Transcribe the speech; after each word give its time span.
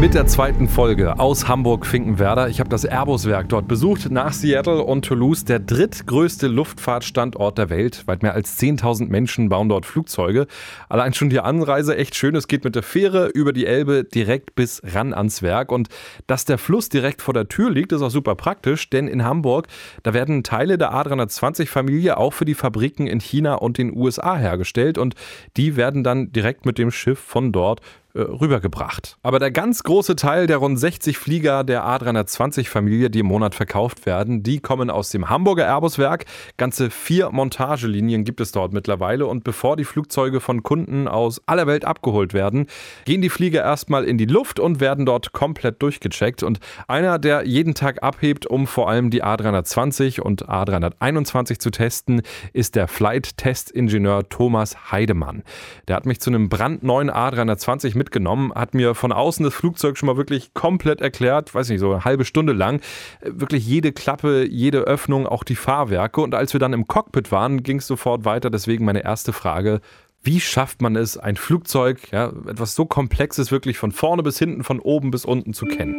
mit 0.00 0.14
der 0.14 0.28
zweiten 0.28 0.68
Folge 0.68 1.18
aus 1.18 1.48
Hamburg-Finkenwerder. 1.48 2.48
Ich 2.48 2.60
habe 2.60 2.70
das 2.70 2.84
Airbus-Werk 2.84 3.48
dort 3.48 3.66
besucht, 3.66 4.12
nach 4.12 4.32
Seattle 4.32 4.84
und 4.84 5.04
Toulouse, 5.04 5.44
der 5.44 5.58
drittgrößte 5.58 6.46
Luftfahrtstandort 6.46 7.58
der 7.58 7.68
Welt. 7.68 8.06
Weit 8.06 8.22
mehr 8.22 8.34
als 8.34 8.60
10.000 8.60 9.08
Menschen 9.08 9.48
bauen 9.48 9.68
dort 9.68 9.86
Flugzeuge. 9.86 10.46
Allein 10.88 11.14
schon 11.14 11.30
die 11.30 11.40
Anreise 11.40 11.96
echt 11.96 12.14
schön. 12.14 12.36
Es 12.36 12.46
geht 12.46 12.62
mit 12.62 12.76
der 12.76 12.84
Fähre 12.84 13.26
über 13.26 13.52
die 13.52 13.66
Elbe 13.66 14.04
direkt 14.04 14.54
bis 14.54 14.80
ran 14.84 15.12
ans 15.12 15.42
Werk. 15.42 15.72
Und 15.72 15.88
dass 16.28 16.44
der 16.44 16.58
Fluss 16.58 16.88
direkt 16.88 17.20
vor 17.20 17.34
der 17.34 17.48
Tür 17.48 17.68
liegt, 17.68 17.90
ist 17.90 18.02
auch 18.02 18.10
super 18.10 18.36
praktisch, 18.36 18.90
denn 18.90 19.08
in 19.08 19.24
Hamburg, 19.24 19.66
da 20.04 20.14
werden 20.14 20.44
Teile 20.44 20.78
der 20.78 20.92
A320-Familie 20.92 22.18
auch 22.18 22.34
für 22.34 22.44
die 22.44 22.54
Fabriken 22.54 23.08
in 23.08 23.18
China 23.18 23.54
und 23.54 23.78
den 23.78 23.96
USA 23.96 24.36
hergestellt. 24.36 24.96
Und 24.96 25.16
die 25.56 25.74
werden 25.74 26.04
dann 26.04 26.30
direkt 26.30 26.66
mit 26.66 26.78
dem 26.78 26.92
Schiff 26.92 27.18
von 27.18 27.50
dort 27.50 27.80
äh, 28.18 28.22
rübergebracht. 28.22 29.16
Aber 29.22 29.38
der 29.38 29.52
ganz 29.52 29.84
große 29.84 30.16
Teil 30.16 30.48
der 30.48 30.56
rund 30.56 30.76
60 30.76 31.16
Flieger 31.16 31.62
der 31.62 31.84
A320-Familie, 31.84 33.10
die 33.10 33.20
im 33.20 33.26
Monat 33.26 33.54
verkauft 33.54 34.06
werden, 34.06 34.42
die 34.42 34.58
kommen 34.58 34.90
aus 34.90 35.10
dem 35.10 35.30
Hamburger 35.30 35.66
Airbus-Werk. 35.66 36.24
Ganze 36.56 36.90
vier 36.90 37.30
Montagelinien 37.30 38.24
gibt 38.24 38.40
es 38.40 38.50
dort 38.50 38.72
mittlerweile 38.72 39.26
und 39.26 39.44
bevor 39.44 39.76
die 39.76 39.84
Flugzeuge 39.84 40.40
von 40.40 40.64
Kunden 40.64 41.06
aus 41.06 41.40
aller 41.46 41.68
Welt 41.68 41.84
abgeholt 41.84 42.34
werden, 42.34 42.66
gehen 43.04 43.22
die 43.22 43.28
Flieger 43.28 43.62
erstmal 43.62 44.04
in 44.04 44.18
die 44.18 44.26
Luft 44.26 44.58
und 44.58 44.80
werden 44.80 45.06
dort 45.06 45.32
komplett 45.32 45.80
durchgecheckt. 45.80 46.42
Und 46.42 46.58
einer, 46.88 47.20
der 47.20 47.46
jeden 47.46 47.74
Tag 47.74 48.02
abhebt, 48.02 48.46
um 48.46 48.66
vor 48.66 48.88
allem 48.88 49.10
die 49.10 49.22
A320 49.22 50.20
und 50.20 50.48
A321 50.48 51.60
zu 51.60 51.70
testen, 51.70 52.22
ist 52.52 52.74
der 52.74 52.88
Flight-Test-Ingenieur 52.88 54.28
Thomas 54.28 54.90
Heidemann. 54.90 55.44
Der 55.86 55.94
hat 55.94 56.04
mich 56.04 56.20
zu 56.20 56.30
einem 56.30 56.48
brandneuen 56.48 57.12
A320 57.12 57.96
mit 57.96 58.07
mitgenommen, 58.08 58.52
hat 58.54 58.72
mir 58.72 58.94
von 58.94 59.12
außen 59.12 59.44
das 59.44 59.52
Flugzeug 59.52 59.98
schon 59.98 60.06
mal 60.06 60.16
wirklich 60.16 60.54
komplett 60.54 61.02
erklärt, 61.02 61.54
weiß 61.54 61.68
nicht, 61.68 61.80
so 61.80 61.92
eine 61.92 62.04
halbe 62.04 62.24
Stunde 62.24 62.54
lang, 62.54 62.80
wirklich 63.22 63.66
jede 63.66 63.92
Klappe, 63.92 64.46
jede 64.48 64.78
Öffnung, 64.80 65.26
auch 65.26 65.44
die 65.44 65.56
Fahrwerke. 65.56 66.22
Und 66.22 66.34
als 66.34 66.54
wir 66.54 66.60
dann 66.60 66.72
im 66.72 66.86
Cockpit 66.86 67.30
waren, 67.30 67.62
ging 67.62 67.78
es 67.78 67.86
sofort 67.86 68.24
weiter. 68.24 68.48
Deswegen 68.48 68.86
meine 68.86 69.04
erste 69.04 69.34
Frage, 69.34 69.80
wie 70.22 70.40
schafft 70.40 70.80
man 70.80 70.96
es, 70.96 71.18
ein 71.18 71.36
Flugzeug, 71.36 72.10
ja, 72.10 72.32
etwas 72.48 72.74
so 72.74 72.86
Komplexes 72.86 73.52
wirklich 73.52 73.76
von 73.76 73.92
vorne 73.92 74.22
bis 74.22 74.38
hinten, 74.38 74.64
von 74.64 74.80
oben 74.80 75.10
bis 75.10 75.26
unten 75.26 75.52
zu 75.52 75.66
kennen? 75.66 75.94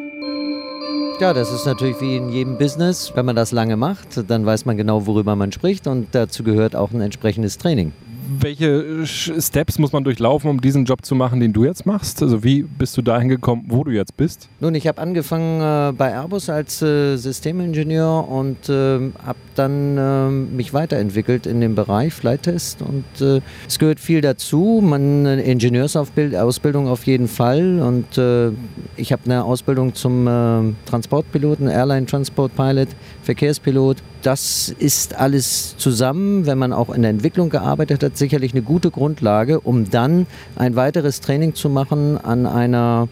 Ja, 1.19 1.33
das 1.33 1.52
ist 1.52 1.65
natürlich 1.65 2.02
wie 2.02 2.15
in 2.15 2.30
jedem 2.30 2.57
Business. 2.57 3.11
Wenn 3.13 3.25
man 3.25 3.35
das 3.35 3.52
lange 3.52 3.77
macht, 3.77 4.23
dann 4.30 4.45
weiß 4.45 4.65
man 4.65 4.77
genau, 4.77 5.05
worüber 5.05 5.35
man 5.35 5.52
spricht 5.52 5.85
und 5.85 6.07
dazu 6.13 6.43
gehört 6.43 6.75
auch 6.75 6.91
ein 6.91 7.02
entsprechendes 7.02 7.57
Training 7.57 7.91
welche 8.30 9.05
Steps 9.05 9.80
muss 9.80 9.91
man 9.91 10.03
durchlaufen, 10.03 10.49
um 10.49 10.61
diesen 10.61 10.85
Job 10.85 11.03
zu 11.03 11.16
machen, 11.16 11.39
den 11.39 11.53
du 11.53 11.66
jetzt 11.66 11.85
machst? 11.85 12.22
Also 12.22 12.44
wie 12.44 12.63
bist 12.63 12.95
du 12.97 13.02
dahin 13.02 13.30
gekommen, 13.30 13.66
wo 13.67 13.83
du 13.83 13.91
jetzt 13.91 14.16
bist? 14.17 14.47
Nun, 14.59 14.75
ich 14.75 14.88
habe 14.88 15.02
angefangen 15.02 15.61
äh, 15.61 15.94
bei 15.94 16.11
Airbus 16.11 16.49
als 16.49 16.81
äh, 16.81 17.17
Systemingenieur 17.17 18.27
und 18.27 18.69
äh, 18.69 18.99
habe 19.25 19.39
dann 19.55 19.97
ähm, 19.97 20.55
mich 20.55 20.73
weiterentwickelt 20.73 21.45
in 21.45 21.61
dem 21.61 21.75
Bereich 21.75 22.13
Flight 22.13 22.44
Test 22.44 22.81
und 22.81 23.05
äh, 23.21 23.41
es 23.67 23.80
gehört 23.80 23.99
viel 23.99 24.21
dazu. 24.21 24.81
Man 24.83 25.25
eine 25.25 25.41
Ingenieursausbildung 25.41 26.88
auf 26.88 27.05
jeden 27.05 27.27
Fall 27.27 27.80
und 27.80 28.17
äh, 28.17 28.52
ich 28.95 29.11
habe 29.11 29.23
eine 29.25 29.43
Ausbildung 29.43 29.95
zum 29.95 30.27
äh, 30.27 30.73
Transportpiloten, 30.86 31.67
Airline 31.67 32.05
Transport 32.05 32.55
Pilot, 32.55 32.89
Verkehrspilot. 33.23 33.97
Das 34.22 34.73
ist 34.80 35.16
alles 35.16 35.78
zusammen, 35.78 36.45
wenn 36.45 36.58
man 36.58 36.73
auch 36.73 36.89
in 36.89 37.03
der 37.03 37.12
Entwicklung 37.12 37.50
gearbeitet 37.50 38.03
hat, 38.03 38.17
sicherlich 38.17 38.53
eine 38.53 38.61
gute 38.61 38.92
Grundlage, 38.92 39.61
um 39.61 39.89
dann 39.89 40.27
ein 40.58 40.76
weiteres 40.76 41.21
Training 41.21 41.55
zu 41.55 41.70
machen 41.70 42.17
an 42.17 42.45
einer 42.45 43.08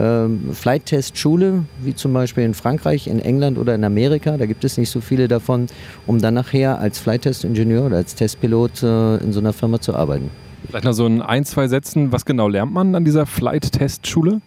ähm, 0.00 0.50
Flight-Test-Schule, 0.52 1.64
wie 1.82 1.94
zum 1.94 2.12
Beispiel 2.12 2.44
in 2.44 2.54
Frankreich, 2.54 3.06
in 3.06 3.20
England 3.20 3.56
oder 3.56 3.74
in 3.74 3.84
Amerika. 3.84 4.36
Da 4.36 4.46
gibt 4.46 4.64
es 4.64 4.78
nicht 4.78 4.90
so 4.90 5.00
viele 5.00 5.28
davon, 5.28 5.66
um 6.06 6.20
dann 6.20 6.34
nachher 6.34 6.78
als 6.78 6.98
Flight-Test-Ingenieur 6.98 7.86
oder 7.86 7.96
als 7.98 8.16
Testpilot 8.16 8.82
äh, 8.82 9.16
in 9.18 9.32
so 9.32 9.38
einer 9.38 9.52
Firma 9.52 9.80
zu 9.80 9.94
arbeiten. 9.94 10.30
Vielleicht 10.66 10.84
noch 10.84 10.92
so 10.92 11.06
in 11.06 11.22
ein, 11.22 11.44
zwei 11.44 11.68
Sätzen. 11.68 12.10
Was 12.10 12.24
genau 12.24 12.48
lernt 12.48 12.72
man 12.72 12.94
an 12.94 13.04
dieser 13.04 13.26
Flight-Test-Schule? 13.26 14.40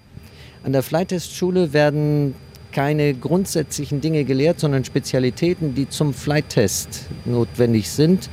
An 0.63 0.73
der 0.73 0.83
Flight-Test-Schule 0.83 1.73
werden 1.73 2.35
keine 2.71 3.13
grundsätzlichen 3.13 4.01
Dinge 4.01 4.23
gelehrt, 4.23 4.59
sondern 4.59 4.83
Spezialitäten, 4.85 5.75
die 5.75 5.89
zum 5.89 6.13
Flight-Test 6.13 7.07
notwendig 7.25 7.89
sind. 7.89 8.29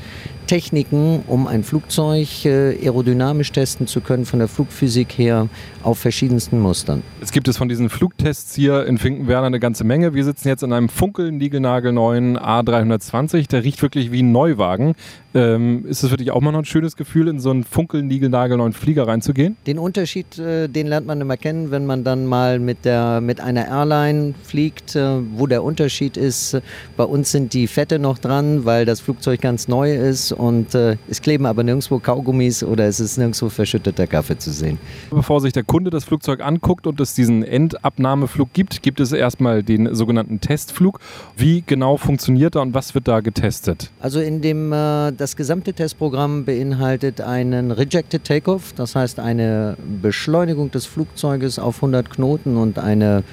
Techniken, 0.48 1.22
um 1.26 1.46
ein 1.46 1.62
Flugzeug 1.62 2.46
äh, 2.46 2.78
aerodynamisch 2.82 3.52
testen 3.52 3.86
zu 3.86 4.00
können, 4.00 4.24
von 4.24 4.38
der 4.38 4.48
Flugphysik 4.48 5.18
her 5.18 5.48
auf 5.82 5.98
verschiedensten 5.98 6.58
Mustern. 6.58 7.02
Es 7.20 7.32
gibt 7.32 7.48
es 7.48 7.58
von 7.58 7.68
diesen 7.68 7.90
Flugtests 7.90 8.54
hier 8.54 8.86
in 8.86 8.96
Finkenwerder 8.96 9.46
eine 9.46 9.60
ganze 9.60 9.84
Menge. 9.84 10.14
Wir 10.14 10.24
sitzen 10.24 10.48
jetzt 10.48 10.62
in 10.62 10.72
einem 10.72 10.88
funkelniegelnagelneuen 10.88 12.38
A320. 12.38 13.48
Der 13.48 13.62
riecht 13.62 13.82
wirklich 13.82 14.10
wie 14.10 14.22
ein 14.22 14.32
Neuwagen. 14.32 14.94
Ähm, 15.38 15.86
ist 15.86 16.02
es 16.02 16.10
für 16.10 16.16
dich 16.16 16.32
auch 16.32 16.40
mal 16.40 16.50
noch 16.50 16.58
ein 16.58 16.64
schönes 16.64 16.96
Gefühl, 16.96 17.28
in 17.28 17.38
so 17.38 17.50
einen 17.50 17.62
funkelniegelnagelneuen 17.62 18.72
Flieger 18.72 19.06
reinzugehen? 19.06 19.56
Den 19.68 19.78
Unterschied, 19.78 20.36
äh, 20.36 20.66
den 20.66 20.88
lernt 20.88 21.06
man 21.06 21.20
immer 21.20 21.36
kennen, 21.36 21.70
wenn 21.70 21.86
man 21.86 22.02
dann 22.02 22.26
mal 22.26 22.58
mit, 22.58 22.84
der, 22.84 23.20
mit 23.20 23.40
einer 23.40 23.68
Airline 23.68 24.34
fliegt, 24.42 24.96
äh, 24.96 25.18
wo 25.36 25.46
der 25.46 25.62
Unterschied 25.62 26.16
ist. 26.16 26.60
Bei 26.96 27.04
uns 27.04 27.30
sind 27.30 27.52
die 27.52 27.68
Fette 27.68 28.00
noch 28.00 28.18
dran, 28.18 28.64
weil 28.64 28.84
das 28.84 28.98
Flugzeug 28.98 29.40
ganz 29.40 29.68
neu 29.68 29.94
ist 29.94 30.32
und 30.32 30.74
äh, 30.74 30.96
es 31.08 31.22
kleben 31.22 31.46
aber 31.46 31.62
nirgendwo 31.62 32.00
Kaugummis 32.00 32.64
oder 32.64 32.86
es 32.88 32.98
ist 32.98 33.16
nirgendwo 33.16 33.48
verschütteter 33.48 34.08
Kaffee 34.08 34.38
zu 34.38 34.50
sehen. 34.50 34.76
Bevor 35.10 35.40
sich 35.40 35.52
der 35.52 35.62
Kunde 35.62 35.90
das 35.90 36.02
Flugzeug 36.02 36.40
anguckt 36.44 36.88
und 36.88 37.00
es 37.00 37.14
diesen 37.14 37.44
Endabnahmeflug 37.44 38.52
gibt, 38.52 38.82
gibt 38.82 38.98
es 38.98 39.12
erstmal 39.12 39.62
den 39.62 39.94
sogenannten 39.94 40.40
Testflug. 40.40 40.98
Wie 41.36 41.62
genau 41.64 41.96
funktioniert 41.96 42.56
er 42.56 42.62
und 42.62 42.74
was 42.74 42.96
wird 42.96 43.06
da 43.06 43.20
getestet? 43.20 43.92
Also 44.00 44.18
in 44.18 44.40
dem, 44.40 44.72
äh, 44.72 45.12
das 45.28 45.36
gesamte 45.36 45.74
Testprogramm 45.74 46.46
beinhaltet 46.46 47.20
einen 47.20 47.70
Rejected 47.70 48.24
Takeoff, 48.24 48.72
das 48.74 48.96
heißt 48.96 49.20
eine 49.20 49.76
Beschleunigung 50.00 50.70
des 50.70 50.86
Flugzeuges 50.86 51.58
auf 51.58 51.76
100 51.76 52.08
Knoten 52.08 52.56
und 52.56 52.78
eine 52.78 53.24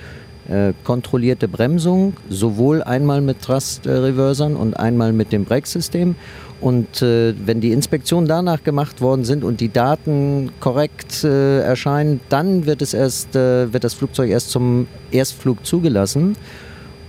äh, 0.50 0.74
kontrollierte 0.84 1.48
Bremsung, 1.48 2.18
sowohl 2.30 2.84
einmal 2.84 3.22
mit 3.22 3.42
Thrust-Reversern 3.42 4.58
und 4.58 4.78
einmal 4.78 5.14
mit 5.14 5.32
dem 5.32 5.46
Brake-System. 5.46 6.16
Und 6.60 7.02
äh, 7.02 7.34
wenn 7.46 7.62
die 7.62 7.72
Inspektionen 7.72 8.28
danach 8.28 8.62
gemacht 8.66 9.00
worden 9.00 9.24
sind 9.24 9.46
und 9.46 9.62
die 9.62 9.70
Daten 9.72 10.52
korrekt 10.60 11.24
äh, 11.24 11.62
erscheinen, 11.62 12.20
dann 12.28 12.66
wird, 12.66 12.82
es 12.82 12.94
erst, 12.94 13.38
äh, 13.38 13.72
wird 13.72 13.86
das 13.86 13.94
Flugzeug 13.94 14.30
erst 14.30 14.50
zum 14.50 14.88
Erstflug 15.12 15.66
zugelassen. 15.66 16.36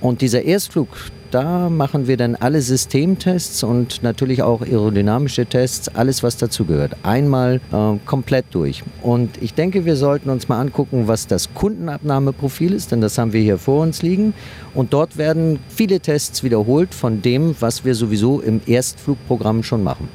Und 0.07 0.21
dieser 0.21 0.45
Erstflug, 0.45 0.87
da 1.33 1.69
machen 1.69 2.07
wir 2.07 2.17
dann 2.17 2.37
alle 2.37 2.63
Systemtests 2.63 3.65
und 3.65 4.05
natürlich 4.05 4.41
auch 4.41 4.61
aerodynamische 4.63 5.47
Tests, 5.47 5.89
alles 5.89 6.23
was 6.23 6.37
dazugehört. 6.37 6.93
Einmal 7.03 7.61
äh, 7.73 7.97
komplett 8.07 8.45
durch. 8.53 8.85
Und 9.03 9.43
ich 9.43 9.55
denke, 9.55 9.85
wir 9.85 9.97
sollten 9.97 10.31
uns 10.31 10.49
mal 10.49 10.61
angucken, 10.61 11.09
was 11.09 11.27
das 11.27 11.53
Kundenabnahmeprofil 11.55 12.73
ist, 12.73 12.93
denn 12.93 13.01
das 13.01 13.19
haben 13.19 13.33
wir 13.33 13.41
hier 13.41 13.59
vor 13.59 13.83
uns 13.83 14.03
liegen. 14.03 14.33
Und 14.75 14.93
dort 14.93 15.19
werden 15.19 15.59
viele 15.71 15.99
Tests 15.99 16.45
wiederholt 16.45 16.95
von 16.95 17.21
dem, 17.21 17.57
was 17.59 17.85
wir 17.85 17.97
sowieso 17.97 18.41
im 18.41 18.61
Erstflugprogramm 18.65 19.65
schon 19.65 19.83
machen. 19.83 20.09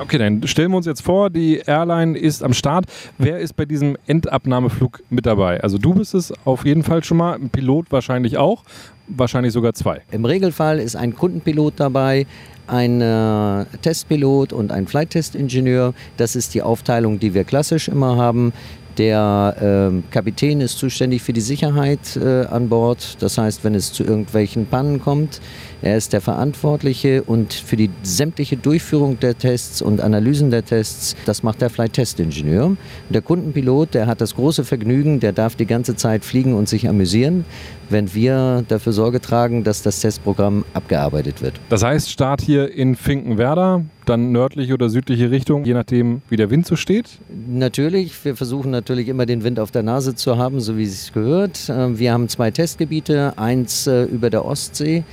Okay, 0.00 0.18
dann 0.18 0.46
stellen 0.46 0.70
wir 0.70 0.76
uns 0.76 0.86
jetzt 0.86 1.02
vor, 1.02 1.28
die 1.28 1.56
Airline 1.66 2.16
ist 2.16 2.44
am 2.44 2.52
Start. 2.52 2.86
Wer 3.18 3.40
ist 3.40 3.56
bei 3.56 3.64
diesem 3.64 3.96
Endabnahmeflug 4.06 5.02
mit 5.10 5.26
dabei? 5.26 5.60
Also 5.60 5.76
du 5.76 5.94
bist 5.94 6.14
es 6.14 6.32
auf 6.44 6.64
jeden 6.64 6.84
Fall 6.84 7.02
schon 7.02 7.16
mal, 7.16 7.34
ein 7.34 7.50
Pilot 7.50 7.90
wahrscheinlich 7.90 8.36
auch, 8.36 8.62
wahrscheinlich 9.08 9.52
sogar 9.52 9.74
zwei. 9.74 10.02
Im 10.12 10.24
Regelfall 10.24 10.78
ist 10.78 10.94
ein 10.94 11.16
Kundenpilot 11.16 11.74
dabei, 11.76 12.26
ein 12.68 13.00
äh, 13.00 13.64
Testpilot 13.82 14.52
und 14.52 14.70
ein 14.70 14.86
Flight-Test-Ingenieur. 14.86 15.94
Das 16.16 16.36
ist 16.36 16.54
die 16.54 16.62
Aufteilung, 16.62 17.18
die 17.18 17.34
wir 17.34 17.42
klassisch 17.42 17.88
immer 17.88 18.16
haben. 18.16 18.52
Der 18.98 19.92
äh, 19.92 20.12
Kapitän 20.12 20.60
ist 20.60 20.78
zuständig 20.78 21.22
für 21.22 21.32
die 21.32 21.40
Sicherheit 21.40 22.16
äh, 22.16 22.46
an 22.46 22.68
Bord. 22.68 23.16
Das 23.20 23.38
heißt, 23.38 23.62
wenn 23.62 23.76
es 23.76 23.92
zu 23.92 24.02
irgendwelchen 24.02 24.66
Pannen 24.66 25.00
kommt, 25.00 25.40
er 25.80 25.96
ist 25.96 26.12
der 26.12 26.20
Verantwortliche 26.20 27.22
und 27.22 27.52
für 27.52 27.76
die 27.76 27.90
sämtliche 28.02 28.56
Durchführung 28.56 29.20
der 29.20 29.38
Tests 29.38 29.80
und 29.80 30.00
Analysen 30.00 30.50
der 30.50 30.64
Tests, 30.64 31.14
das 31.24 31.42
macht 31.42 31.60
der 31.60 31.70
Flight 31.70 31.92
Test 31.92 32.18
Ingenieur. 32.18 32.76
Der 33.10 33.22
Kundenpilot, 33.22 33.94
der 33.94 34.06
hat 34.06 34.20
das 34.20 34.34
große 34.34 34.64
Vergnügen, 34.64 35.20
der 35.20 35.32
darf 35.32 35.54
die 35.54 35.66
ganze 35.66 35.94
Zeit 35.94 36.24
fliegen 36.24 36.54
und 36.54 36.68
sich 36.68 36.88
amüsieren, 36.88 37.44
wenn 37.90 38.12
wir 38.12 38.64
dafür 38.66 38.92
Sorge 38.92 39.20
tragen, 39.20 39.62
dass 39.62 39.82
das 39.82 40.00
Testprogramm 40.00 40.64
abgearbeitet 40.74 41.42
wird. 41.42 41.54
Das 41.68 41.84
heißt, 41.84 42.10
Start 42.10 42.40
hier 42.40 42.72
in 42.72 42.96
Finkenwerder, 42.96 43.84
dann 44.04 44.32
nördliche 44.32 44.74
oder 44.74 44.88
südliche 44.88 45.30
Richtung, 45.30 45.64
je 45.64 45.74
nachdem, 45.74 46.22
wie 46.28 46.36
der 46.36 46.50
Wind 46.50 46.66
so 46.66 46.76
steht? 46.76 47.06
Natürlich, 47.48 48.24
wir 48.24 48.36
versuchen 48.36 48.70
natürlich 48.70 49.08
immer 49.08 49.26
den 49.26 49.44
Wind 49.44 49.60
auf 49.60 49.70
der 49.70 49.82
Nase 49.82 50.14
zu 50.14 50.38
haben, 50.38 50.60
so 50.60 50.76
wie 50.76 50.84
es 50.84 51.12
gehört. 51.12 51.68
Äh, 51.68 51.98
wir 51.98 52.12
haben 52.12 52.28
zwei 52.28 52.50
Testgebiete, 52.50 53.34
eins 53.36 53.86
äh, 53.86 54.04
über 54.04 54.30
der 54.30 54.44
Ostsee 54.44 55.04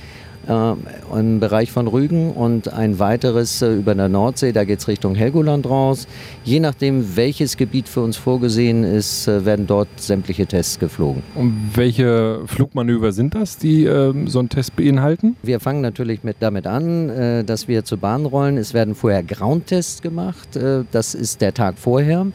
äh, 0.48 1.18
im 1.18 1.40
Bereich 1.40 1.70
von 1.72 1.88
Rügen 1.88 2.32
und 2.32 2.72
ein 2.72 2.98
weiteres 2.98 3.62
äh, 3.62 3.74
über 3.74 3.94
der 3.94 4.08
Nordsee, 4.08 4.52
da 4.52 4.64
geht 4.64 4.80
es 4.80 4.88
Richtung 4.88 5.14
Helgoland 5.14 5.68
raus. 5.68 6.06
Je 6.44 6.60
nachdem, 6.60 7.16
welches 7.16 7.56
Gebiet 7.56 7.88
für 7.88 8.00
uns 8.00 8.16
vorgesehen 8.16 8.84
ist, 8.84 9.28
äh, 9.28 9.44
werden 9.44 9.66
dort 9.66 9.88
sämtliche 9.96 10.46
Tests 10.46 10.78
geflogen. 10.78 11.22
Und 11.34 11.70
welche 11.74 12.40
Flugmanöver 12.46 13.12
sind 13.12 13.34
das, 13.34 13.58
die 13.58 13.84
äh, 13.84 14.12
so 14.26 14.38
einen 14.38 14.48
Test 14.48 14.76
beinhalten? 14.76 15.36
Wir 15.42 15.60
fangen 15.60 15.80
natürlich 15.80 16.24
mit, 16.24 16.36
damit 16.40 16.66
an, 16.66 17.08
äh, 17.10 17.44
dass 17.44 17.68
wir 17.68 17.84
zur 17.84 17.98
Bahn 17.98 18.26
rollen. 18.26 18.56
Es 18.56 18.74
werden 18.74 18.94
vorher 18.94 19.22
Groundtests 19.22 20.02
gemacht, 20.02 20.56
äh, 20.56 20.84
das 20.90 21.14
ist 21.14 21.40
der 21.40 21.54
Tag 21.54 21.78
vorher. 21.78 22.26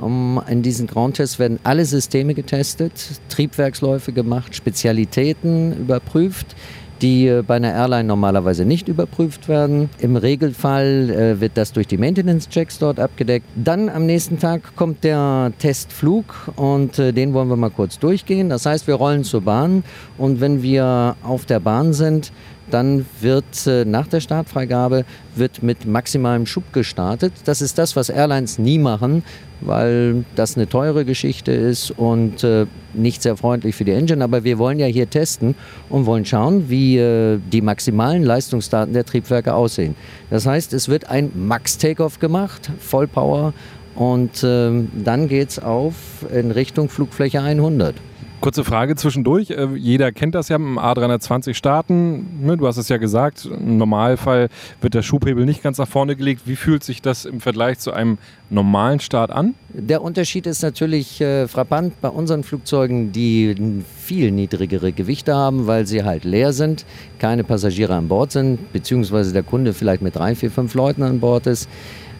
Um, 0.00 0.42
in 0.48 0.62
diesen 0.62 0.88
Groundtests 0.88 1.38
werden 1.38 1.60
alle 1.62 1.84
Systeme 1.84 2.34
getestet, 2.34 2.92
Triebwerksläufe 3.28 4.12
gemacht, 4.12 4.56
Spezialitäten 4.56 5.76
überprüft 5.76 6.56
die 7.02 7.26
äh, 7.26 7.42
bei 7.42 7.56
einer 7.56 7.72
Airline 7.72 8.04
normalerweise 8.04 8.64
nicht 8.64 8.88
überprüft 8.88 9.48
werden. 9.48 9.90
Im 9.98 10.16
Regelfall 10.16 11.10
äh, 11.10 11.40
wird 11.40 11.52
das 11.54 11.72
durch 11.72 11.86
die 11.86 11.96
Maintenance-Checks 11.96 12.78
dort 12.78 13.00
abgedeckt. 13.00 13.46
Dann 13.54 13.88
am 13.88 14.06
nächsten 14.06 14.38
Tag 14.38 14.74
kommt 14.76 15.04
der 15.04 15.52
Testflug 15.58 16.52
und 16.56 16.98
äh, 16.98 17.12
den 17.12 17.32
wollen 17.32 17.48
wir 17.48 17.56
mal 17.56 17.70
kurz 17.70 17.98
durchgehen. 17.98 18.48
Das 18.48 18.66
heißt, 18.66 18.86
wir 18.86 18.94
rollen 18.94 19.24
zur 19.24 19.42
Bahn 19.42 19.84
und 20.18 20.40
wenn 20.40 20.62
wir 20.62 21.16
auf 21.22 21.46
der 21.46 21.60
Bahn 21.60 21.92
sind, 21.92 22.32
dann 22.70 23.06
wird 23.20 23.66
äh, 23.66 23.84
nach 23.84 24.06
der 24.06 24.20
Startfreigabe 24.20 25.04
wird 25.34 25.62
mit 25.62 25.86
maximalem 25.86 26.46
Schub 26.46 26.72
gestartet. 26.72 27.32
Das 27.44 27.60
ist 27.62 27.78
das, 27.78 27.96
was 27.96 28.08
Airlines 28.08 28.58
nie 28.58 28.78
machen, 28.78 29.22
weil 29.60 30.24
das 30.34 30.56
eine 30.56 30.68
teure 30.68 31.04
Geschichte 31.04 31.52
ist 31.52 31.90
und 31.90 32.42
äh, 32.44 32.66
nicht 32.94 33.22
sehr 33.22 33.36
freundlich 33.36 33.76
für 33.76 33.84
die 33.84 33.92
Engine. 33.92 34.22
Aber 34.22 34.44
wir 34.44 34.58
wollen 34.58 34.78
ja 34.78 34.86
hier 34.86 35.08
testen 35.08 35.54
und 35.88 36.06
wollen 36.06 36.24
schauen, 36.24 36.68
wie 36.68 36.98
äh, 36.98 37.38
die 37.52 37.60
maximalen 37.60 38.24
Leistungsdaten 38.24 38.92
der 38.92 39.04
Triebwerke 39.04 39.54
aussehen. 39.54 39.94
Das 40.30 40.46
heißt, 40.46 40.72
es 40.72 40.88
wird 40.88 41.08
ein 41.08 41.30
Max-Takeoff 41.34 42.18
gemacht, 42.18 42.70
Vollpower, 42.80 43.52
und 43.96 44.44
ähm, 44.44 44.90
dann 44.92 45.26
geht 45.26 45.48
es 45.50 45.58
auf 45.58 45.94
in 46.30 46.50
Richtung 46.50 46.90
Flugfläche 46.90 47.40
100. 47.40 47.94
Kurze 48.40 48.64
Frage 48.64 48.96
zwischendurch. 48.96 49.50
Äh, 49.50 49.68
jeder 49.76 50.12
kennt 50.12 50.34
das 50.34 50.48
ja 50.48 50.56
im 50.56 50.78
A320 50.78 51.54
starten. 51.54 52.44
Ne, 52.44 52.56
du 52.56 52.66
hast 52.66 52.76
es 52.76 52.88
ja 52.88 52.98
gesagt, 52.98 53.46
im 53.46 53.78
Normalfall 53.78 54.48
wird 54.80 54.94
der 54.94 55.02
Schubhebel 55.02 55.46
nicht 55.46 55.62
ganz 55.62 55.78
nach 55.78 55.88
vorne 55.88 56.16
gelegt. 56.16 56.42
Wie 56.44 56.56
fühlt 56.56 56.84
sich 56.84 57.00
das 57.00 57.24
im 57.24 57.40
Vergleich 57.40 57.78
zu 57.78 57.92
einem 57.92 58.18
normalen 58.50 59.00
Start 59.00 59.30
an? 59.30 59.54
Der 59.70 60.02
Unterschied 60.02 60.46
ist 60.46 60.62
natürlich 60.62 61.20
äh, 61.20 61.48
frappant 61.48 62.00
bei 62.00 62.08
unseren 62.08 62.44
Flugzeugen, 62.44 63.10
die 63.10 63.82
viel 63.98 64.30
niedrigere 64.30 64.92
Gewichte 64.92 65.34
haben, 65.34 65.66
weil 65.66 65.86
sie 65.86 66.04
halt 66.04 66.24
leer 66.24 66.52
sind, 66.52 66.84
keine 67.18 67.42
Passagiere 67.42 67.94
an 67.94 68.08
Bord 68.08 68.32
sind, 68.32 68.72
beziehungsweise 68.72 69.32
der 69.32 69.42
Kunde 69.42 69.72
vielleicht 69.72 70.02
mit 70.02 70.14
drei, 70.14 70.34
vier, 70.34 70.50
fünf 70.50 70.74
Leuten 70.74 71.02
an 71.02 71.20
Bord 71.20 71.46
ist. 71.46 71.68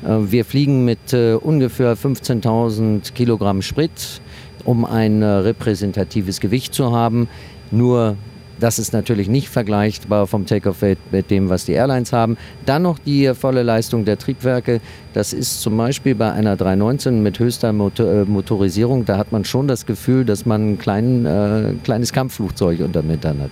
Äh, 0.05 0.31
wir 0.31 0.45
fliegen 0.45 0.85
mit 0.85 1.13
äh, 1.13 1.35
ungefähr 1.35 1.97
15.000 1.97 3.13
Kilogramm 3.13 3.63
Sprit 3.63 4.21
um 4.67 4.85
ein 4.85 5.23
äh, 5.23 5.27
repräsentatives 5.27 6.41
Gewicht 6.41 6.75
zu 6.75 6.93
haben. 6.93 7.29
Nur 7.71 8.17
das 8.59 8.79
ist 8.79 8.93
natürlich 8.93 9.29
nicht 9.29 9.49
vergleichbar 9.49 10.27
vom 10.27 10.47
Takeoff-Weight 10.47 10.99
mit 11.13 11.31
dem, 11.31 11.51
was 11.51 11.67
die 11.67 11.73
Airlines 11.73 12.13
haben. 12.13 12.39
Dann 12.65 12.83
noch 12.83 12.99
die 12.99 13.33
volle 13.35 13.63
Leistung 13.63 14.05
der 14.05 14.19
Triebwerke. 14.19 14.81
Das 15.13 15.33
ist 15.33 15.61
zum 15.61 15.77
Beispiel 15.77 16.15
bei 16.15 16.33
einer 16.33 16.57
319 16.57 17.23
mit 17.23 17.39
höchster 17.39 17.73
Motor 17.73 18.07
äh, 18.07 18.25
Motorisierung. 18.25 19.05
Da 19.05 19.19
hat 19.19 19.31
man 19.31 19.45
schon 19.45 19.69
das 19.69 19.85
Gefühl, 19.85 20.25
dass 20.25 20.47
man 20.47 20.73
ein 20.73 20.79
klein, 20.79 21.27
äh, 21.27 21.75
kleines 21.85 22.13
Kampfflugzeug 22.13 22.81
unter 22.81 23.03
dem 23.03 23.11
Hintern 23.11 23.43
hat. 23.43 23.51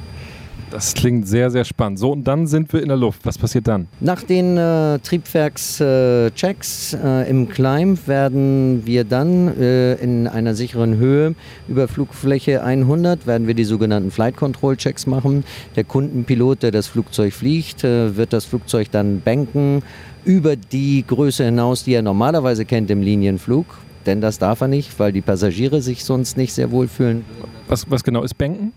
Das 0.75 0.93
klingt 0.93 1.29
sehr, 1.29 1.53
sehr 1.53 1.65
spannend. 1.65 2.01
So, 2.01 2.11
und 2.11 2.25
dann 2.25 2.49
sind 2.49 2.73
wir 2.73 2.83
in 2.83 2.89
der 2.89 2.97
Luft. 2.97 3.21
Was 3.25 3.39
passiert 3.39 3.69
dann? 3.69 3.87
Nach 4.01 4.25
den 4.25 4.59
äh, 4.59 4.99
Triebwerkschecks 4.99 6.95
äh, 6.95 7.31
im 7.31 7.49
Climb 7.49 8.09
werden 8.09 8.83
wir 8.85 9.05
dann 9.05 9.57
äh, 9.57 9.95
in 9.95 10.27
einer 10.27 10.57
sicheren 10.57 10.97
Höhe 10.97 11.37
über 11.69 11.87
Flugfläche 11.87 12.65
100 12.65 13.25
werden 13.25 13.47
wir 13.47 13.55
die 13.55 13.63
sogenannten 13.63 14.11
Flight 14.11 14.37
Control 14.37 14.77
Checks 14.77 15.07
machen. 15.07 15.45
Der 15.77 15.85
Kundenpilot, 15.85 16.65
der 16.65 16.73
das 16.73 16.89
Flugzeug 16.89 17.35
fliegt, 17.35 17.85
äh, 17.85 18.17
wird 18.17 18.33
das 18.33 18.45
Flugzeug 18.45 18.91
dann 18.91 19.21
banken 19.21 19.85
über 20.25 20.57
die 20.57 21.05
Größe 21.07 21.45
hinaus, 21.45 21.85
die 21.85 21.95
er 21.95 22.03
normalerweise 22.03 22.65
kennt 22.65 22.91
im 22.91 23.01
Linienflug. 23.01 23.67
Denn 24.07 24.21
das 24.21 24.41
darf 24.41 24.61
er 24.61 24.67
nicht, 24.67 24.99
weil 24.99 25.13
die 25.13 25.21
Passagiere 25.21 25.81
sich 25.83 26.05
sonst 26.05 26.37
nicht 26.37 26.53
sehr 26.53 26.73
wohl 26.73 26.89
fühlen. 26.89 27.25
Was, 27.69 27.89
was 27.89 28.03
genau 28.03 28.25
ist 28.25 28.37
Banken? 28.37 28.73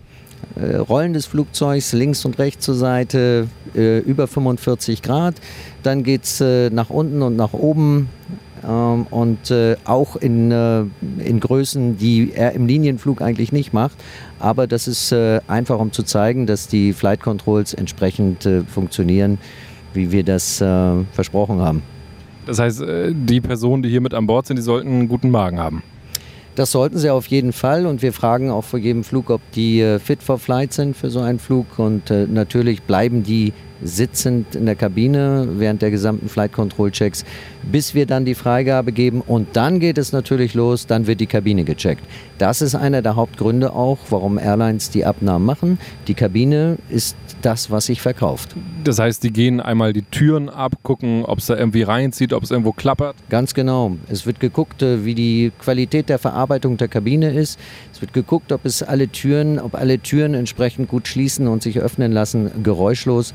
Äh, 0.56 0.76
Rollen 0.76 1.12
des 1.12 1.26
Flugzeugs 1.26 1.92
links 1.92 2.24
und 2.24 2.38
rechts 2.38 2.64
zur 2.64 2.74
Seite 2.74 3.48
äh, 3.74 3.98
über 3.98 4.26
45 4.26 5.02
Grad. 5.02 5.34
Dann 5.82 6.02
geht 6.02 6.24
es 6.24 6.40
äh, 6.40 6.70
nach 6.70 6.90
unten 6.90 7.22
und 7.22 7.36
nach 7.36 7.52
oben 7.52 8.08
ähm, 8.66 9.06
und 9.10 9.50
äh, 9.50 9.76
auch 9.84 10.16
in, 10.16 10.50
äh, 10.50 10.84
in 11.18 11.40
Größen, 11.40 11.98
die 11.98 12.32
er 12.34 12.52
im 12.52 12.66
Linienflug 12.66 13.22
eigentlich 13.22 13.52
nicht 13.52 13.72
macht. 13.72 13.96
Aber 14.38 14.66
das 14.66 14.88
ist 14.88 15.12
äh, 15.12 15.40
einfach, 15.46 15.78
um 15.78 15.92
zu 15.92 16.02
zeigen, 16.02 16.46
dass 16.46 16.68
die 16.68 16.92
Flight 16.92 17.20
Controls 17.20 17.74
entsprechend 17.74 18.48
funktionieren, 18.68 19.38
wie 19.94 20.12
wir 20.12 20.22
das 20.22 20.58
versprochen 20.58 21.60
haben. 21.60 21.82
Das 22.46 22.58
heißt, 22.58 22.82
die 23.12 23.40
Personen, 23.40 23.82
die 23.82 23.88
hier 23.90 24.00
mit 24.00 24.14
an 24.14 24.26
Bord 24.26 24.46
sind, 24.46 24.56
die 24.56 24.62
sollten 24.62 24.88
einen 24.88 25.08
guten 25.08 25.30
Magen 25.30 25.58
haben. 25.58 25.82
Das 26.58 26.72
sollten 26.72 26.98
sie 26.98 27.08
auf 27.08 27.28
jeden 27.28 27.52
Fall. 27.52 27.86
Und 27.86 28.02
wir 28.02 28.12
fragen 28.12 28.50
auch 28.50 28.64
vor 28.64 28.80
jedem 28.80 29.04
Flug, 29.04 29.30
ob 29.30 29.40
die 29.52 29.80
äh, 29.80 30.00
fit 30.00 30.24
for 30.24 30.40
flight 30.40 30.72
sind 30.72 30.96
für 30.96 31.08
so 31.08 31.20
einen 31.20 31.38
Flug. 31.38 31.78
Und 31.78 32.10
äh, 32.10 32.26
natürlich 32.26 32.82
bleiben 32.82 33.22
die 33.22 33.52
sitzend 33.82 34.54
in 34.54 34.66
der 34.66 34.74
Kabine 34.74 35.48
während 35.56 35.82
der 35.82 35.90
gesamten 35.90 36.28
Flight 36.28 36.52
Control 36.52 36.90
Checks, 36.90 37.24
bis 37.70 37.94
wir 37.94 38.06
dann 38.06 38.24
die 38.24 38.34
Freigabe 38.34 38.92
geben 38.92 39.20
und 39.20 39.48
dann 39.56 39.80
geht 39.80 39.98
es 39.98 40.12
natürlich 40.12 40.54
los, 40.54 40.86
dann 40.86 41.06
wird 41.06 41.20
die 41.20 41.26
Kabine 41.26 41.64
gecheckt. 41.64 42.02
Das 42.38 42.62
ist 42.62 42.74
einer 42.74 43.02
der 43.02 43.16
Hauptgründe 43.16 43.72
auch, 43.72 43.98
warum 44.10 44.38
Airlines 44.38 44.90
die 44.90 45.04
Abnahmen 45.04 45.44
machen. 45.44 45.78
Die 46.06 46.14
Kabine 46.14 46.78
ist 46.88 47.16
das, 47.42 47.70
was 47.70 47.86
sich 47.86 48.00
verkauft. 48.00 48.54
Das 48.84 48.98
heißt, 48.98 49.22
die 49.22 49.32
gehen 49.32 49.60
einmal 49.60 49.92
die 49.92 50.02
Türen 50.02 50.48
ab, 50.48 50.72
gucken, 50.82 51.24
ob 51.24 51.38
es 51.38 51.46
da 51.46 51.56
irgendwie 51.56 51.82
reinzieht, 51.82 52.32
ob 52.32 52.42
es 52.42 52.50
irgendwo 52.50 52.72
klappert? 52.72 53.16
Ganz 53.28 53.54
genau. 53.54 53.96
Es 54.08 54.26
wird 54.26 54.40
geguckt, 54.40 54.82
äh, 54.82 55.04
wie 55.04 55.14
die 55.14 55.52
Qualität 55.58 56.08
der 56.08 56.18
Verarbeitung 56.18 56.76
der 56.76 56.88
Kabine 56.88 57.30
ist. 57.30 57.58
Es 57.92 58.00
wird 58.00 58.12
geguckt, 58.12 58.52
ob 58.52 58.64
es 58.64 58.82
alle 58.82 59.08
Türen, 59.08 59.58
ob 59.58 59.74
alle 59.74 59.98
Türen 59.98 60.34
entsprechend 60.34 60.88
gut 60.88 61.08
schließen 61.08 61.48
und 61.48 61.62
sich 61.62 61.78
öffnen 61.80 62.12
lassen, 62.12 62.62
geräuschlos. 62.62 63.34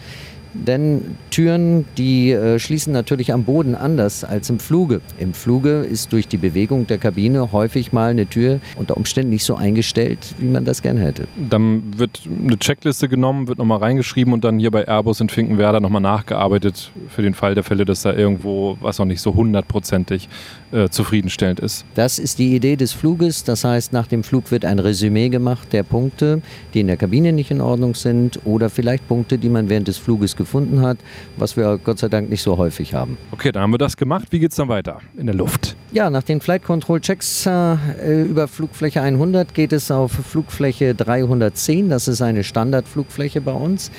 Denn 0.53 1.17
Türen, 1.29 1.85
die 1.97 2.31
äh, 2.31 2.59
schließen 2.59 2.93
natürlich 2.93 3.33
am 3.33 3.43
Boden 3.43 3.75
anders 3.75 4.23
als 4.23 4.49
im 4.49 4.59
Fluge. 4.59 5.01
Im 5.19 5.33
Fluge 5.33 5.79
ist 5.79 6.13
durch 6.13 6.27
die 6.27 6.37
Bewegung 6.37 6.87
der 6.87 6.97
Kabine 6.97 7.51
häufig 7.51 7.91
mal 7.91 8.11
eine 8.11 8.27
Tür 8.27 8.59
unter 8.75 8.97
Umständen 8.97 9.31
nicht 9.31 9.43
so 9.43 9.55
eingestellt, 9.55 10.35
wie 10.37 10.47
man 10.47 10.65
das 10.65 10.81
gern 10.81 10.97
hätte. 10.97 11.27
Dann 11.49 11.97
wird 11.97 12.21
eine 12.27 12.57
Checkliste 12.57 13.09
genommen, 13.09 13.47
wird 13.47 13.57
nochmal 13.57 13.79
reingeschrieben 13.79 14.33
und 14.33 14.43
dann 14.43 14.59
hier 14.59 14.71
bei 14.71 14.87
Airbus 14.87 15.21
in 15.21 15.29
Finkenwerder 15.29 15.79
nochmal 15.79 16.01
nachgearbeitet 16.01 16.91
für 17.09 17.21
den 17.21 17.33
Fall 17.33 17.55
der 17.55 17.63
Fälle, 17.63 17.85
dass 17.85 18.03
da 18.03 18.13
irgendwo 18.13 18.77
was 18.81 18.99
noch 18.99 19.05
nicht 19.05 19.21
so 19.21 19.33
hundertprozentig 19.33 20.29
äh, 20.71 20.89
zufriedenstellend 20.89 21.59
ist. 21.59 21.85
Das 21.95 22.19
ist 22.19 22.39
die 22.39 22.55
Idee 22.55 22.75
des 22.75 22.93
Fluges. 22.93 23.43
Das 23.43 23.63
heißt, 23.63 23.93
nach 23.93 24.07
dem 24.07 24.23
Flug 24.23 24.51
wird 24.51 24.65
ein 24.65 24.79
Resümee 24.79 25.29
gemacht 25.29 25.73
der 25.73 25.83
Punkte, 25.83 26.41
die 26.73 26.81
in 26.81 26.87
der 26.87 26.97
Kabine 26.97 27.33
nicht 27.33 27.51
in 27.51 27.61
Ordnung 27.61 27.95
sind 27.95 28.39
oder 28.45 28.69
vielleicht 28.69 29.07
Punkte, 29.07 29.37
die 29.37 29.49
man 29.49 29.69
während 29.69 29.87
des 29.87 29.97
Fluges 29.97 30.35
gefunden 30.43 30.81
hat, 30.81 30.97
was 31.37 31.57
wir 31.57 31.79
Gott 31.83 31.99
sei 31.99 32.09
Dank 32.09 32.29
nicht 32.29 32.41
so 32.41 32.57
häufig 32.57 32.93
haben. 32.93 33.17
Okay, 33.31 33.51
dann 33.51 33.63
haben 33.63 33.73
wir 33.73 33.77
das 33.77 33.97
gemacht. 33.97 34.27
Wie 34.31 34.39
geht 34.39 34.51
es 34.51 34.57
dann 34.57 34.67
weiter 34.67 34.99
in 35.17 35.25
der 35.25 35.35
Luft? 35.35 35.75
Ja, 35.91 36.09
nach 36.09 36.23
den 36.23 36.41
Flight 36.41 36.63
Control 36.63 36.99
Checks 36.99 37.45
äh, 37.45 38.23
über 38.23 38.47
Flugfläche 38.47 39.01
100 39.01 39.53
geht 39.53 39.73
es 39.73 39.91
auf 39.91 40.11
Flugfläche 40.11 40.95
310. 40.95 41.89
Das 41.89 42.07
ist 42.07 42.21
eine 42.21 42.43
Standardflugfläche 42.43 43.41
bei 43.41 43.53
uns. 43.53 43.91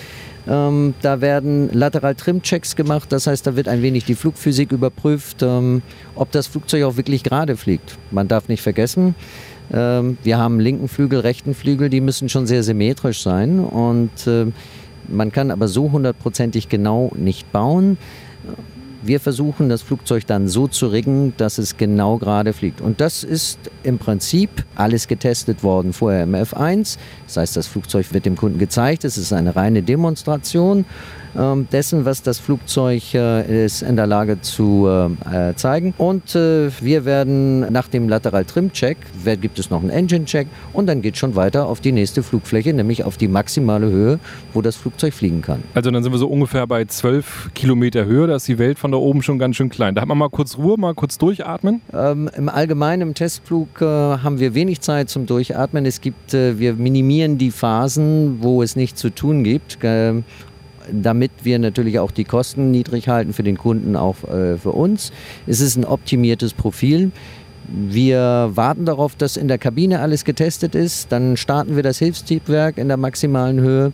Ähm, 0.47 0.95
da 1.01 1.21
werden 1.21 1.71
Lateral-Trim-Checks 1.73 2.77
gemacht, 2.77 3.11
das 3.13 3.27
heißt, 3.27 3.47
da 3.47 3.57
wird 3.57 3.67
ein 3.67 3.81
wenig 3.81 4.05
die 4.05 4.15
Flugphysik 4.15 4.73
überprüft, 4.73 5.43
ähm, 5.43 5.81
ob 6.17 6.33
das 6.33 6.49
Flugzeug 6.49 6.85
auch 6.85 6.97
wirklich 6.99 7.23
gerade 7.23 7.57
fliegt. 7.57 7.97
Man 8.11 8.29
darf 8.29 8.49
nicht 8.49 8.61
vergessen, 8.61 9.15
ähm, 9.73 10.19
wir 10.23 10.39
haben 10.39 10.61
linken 10.61 10.89
Flügel, 10.89 11.21
rechten 11.21 11.55
Flügel, 11.55 11.89
die 11.89 12.01
müssen 12.01 12.29
schon 12.29 12.47
sehr 12.47 12.63
symmetrisch 12.63 13.23
sein 13.23 13.61
und 13.61 14.27
äh, 14.27 14.47
man 15.09 15.33
kann 15.33 15.51
aber 15.51 15.69
so 15.69 15.93
hundertprozentig 15.93 16.69
genau 16.69 17.13
nicht 17.17 17.51
bauen. 17.53 17.99
Wir 19.07 19.21
versuchen 19.21 19.69
das 19.69 19.83
Flugzeug 19.83 20.27
dann 20.27 20.49
so 20.49 20.67
zu 20.67 20.87
riggen, 20.87 21.35
dass 21.37 21.59
es 21.59 21.77
genau 21.77 22.17
gerade 22.17 22.55
fliegt. 22.55 22.81
Und 22.81 23.03
das 23.03 23.23
ist 23.23 23.59
im 23.83 23.99
Prinzip 23.99 24.65
alles 24.77 25.09
getestet 25.09 25.63
worden 25.63 25.93
vorher 25.93 26.23
im 26.23 26.35
F1. 26.35 26.97
Das 27.27 27.37
heißt, 27.37 27.57
das 27.57 27.67
Flugzeug 27.67 28.15
wird 28.15 28.25
dem 28.25 28.35
Kunden 28.35 28.59
gezeigt. 28.59 29.05
Es 29.05 29.19
ist 29.19 29.35
eine 29.35 29.55
reine 29.57 29.83
Demonstration 29.83 30.87
ähm, 31.37 31.67
dessen, 31.71 32.05
was 32.05 32.23
das 32.23 32.39
Flugzeug 32.39 33.15
äh, 33.15 33.65
ist 33.65 33.83
in 33.83 33.97
der 33.97 34.07
Lage 34.07 34.41
zu 34.41 34.87
äh, 34.89 35.51
äh 35.51 35.55
zeigen. 35.57 35.93
Und 35.99 36.35
äh, 36.35 36.71
wir 36.81 37.05
werden 37.05 37.61
nach 37.73 37.89
dem 37.89 38.09
Lateral 38.09 38.45
Trim 38.45 38.73
Check, 38.73 38.97
gibt 39.41 39.59
es 39.59 39.71
noch 39.71 39.81
einen 39.81 39.91
Engine 39.91 40.25
Check 40.25 40.47
und 40.73 40.87
dann 40.87 41.03
geht 41.03 41.17
schon 41.17 41.35
weiter 41.35 41.67
auf 41.67 41.81
die 41.81 41.93
nächste 41.93 42.23
Flugfläche, 42.23 42.73
nämlich 42.73 43.05
auf 43.05 43.17
die 43.17 43.29
maximale 43.29 43.87
Höhe, 43.91 44.19
wo 44.53 44.63
das 44.63 44.77
Flugzeug 44.77 45.13
fliegen 45.13 45.43
kann. 45.43 45.63
Also 45.75 45.91
dann 45.91 46.03
sind 46.03 46.13
wir 46.13 46.19
so 46.19 46.29
ungefähr 46.29 46.67
bei 46.67 46.85
12 46.85 47.51
Kilometer 47.55 48.05
Höhe, 48.05 48.27
da 48.27 48.39
die 48.47 48.59
Welt 48.59 48.79
von 48.79 48.94
da 48.95 48.99
oben 48.99 49.23
schon 49.23 49.39
ganz 49.39 49.57
schön 49.57 49.69
klein. 49.69 49.95
Da 49.95 50.03
hat 50.03 50.09
man 50.09 50.19
mal 50.19 50.31
kurz 50.31 50.57
Ruhe, 50.57 50.79
mal 50.79 50.95
kurz 50.95 51.19
durchatmen? 51.19 51.83
Ähm, 51.93 52.31
Im 52.37 52.49
Allgemeinen 52.49 53.03
im 53.03 53.15
Testflug 53.15 53.81
äh, 53.81 53.85
haben 53.85 54.39
wir 54.39 54.55
wenig 54.55 54.81
Zeit 54.81 55.11
zum 55.11 55.27
Durchatmen. 55.27 55.85
Es 55.85 56.01
gibt, 56.01 56.33
äh, 56.33 56.59
wir 56.59 56.75
minimieren 56.75 57.37
die 57.37 57.51
Phasen, 57.51 58.39
wo 58.41 58.63
es 58.63 58.77
nichts 58.77 59.01
zu 59.01 59.11
tun 59.11 59.45
gibt 59.45 59.79
damit 60.93 61.31
wir 61.43 61.59
natürlich 61.59 61.99
auch 61.99 62.11
die 62.11 62.25
Kosten 62.25 62.71
niedrig 62.71 63.09
halten 63.09 63.33
für 63.33 63.43
den 63.43 63.57
Kunden, 63.57 63.97
auch 63.97 64.23
äh, 64.25 64.59
für 64.59 64.73
uns. 64.73 65.13
Es 65.47 65.61
ist 65.61 65.77
ein 65.77 65.87
optimiertes 65.87 66.53
Profil. 66.53 67.11
Wir 67.69 68.51
warten 68.53 68.85
darauf, 68.85 69.17
dass 69.17 69.39
in 69.39 69.49
der 69.49 69.57
Kabine 69.57 70.01
alles 70.01 70.25
getestet 70.25 70.75
ist. 70.75 71.11
Dann 71.11 71.39
starten 71.39 71.77
wir 71.77 71.83
das 71.83 71.99
Hilfstriebwerk 71.99 72.77
in 72.77 72.89
der 72.89 72.99
maximalen 72.99 73.61
Höhe 73.61 73.93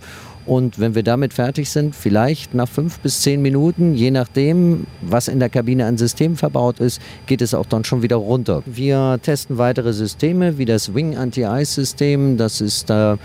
und 0.51 0.81
wenn 0.81 0.97
wir 0.97 1.05
damit 1.05 1.33
fertig 1.33 1.71
sind, 1.71 1.95
vielleicht 1.95 2.55
nach 2.55 2.69
fünf 2.69 2.99
bis 2.99 3.23
zehn 3.23 3.41
Minuten, 3.41 3.95
je 3.95 4.11
nachdem, 4.11 4.85
was 5.01 5.29
in 5.29 5.39
der 5.39 5.49
Kabine 5.49 5.87
an 5.87 5.97
System 5.97 6.35
verbaut 6.35 6.81
ist, 6.81 7.01
geht 7.27 7.41
es 7.41 7.55
auch 7.55 7.67
dann 7.67 7.85
schon 7.85 8.03
wieder 8.03 8.17
runter. 8.17 8.65
Wir 8.67 9.21
testen 9.23 9.59
weitere 9.59 9.93
Systeme 9.93 10.59
wie 10.59 10.65
das 10.65 10.93
Wing 10.93 11.17
Anti-Ice-System. 11.17 12.37
Das 12.37 12.61
ist 12.61 12.91
äh, 12.91 13.17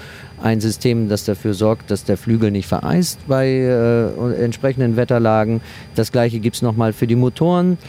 ein 0.43 0.61
System, 0.61 1.09
das 1.09 1.25
dafür 1.25 1.55
sorgt, 1.55 1.89
dass 1.89 2.03
der 2.03 2.17
Flügel 2.17 2.51
nicht 2.51 2.67
vereist 2.67 3.17
bei 3.27 3.47
äh, 3.47 4.43
entsprechenden 4.43 4.95
Wetterlagen. 4.95 5.61
Das 5.95 6.11
gleiche 6.11 6.39
gibt 6.39 6.57
es 6.57 6.61
nochmal 6.61 6.93
für 6.93 7.07
die 7.07 7.15
Motoren. 7.15 7.79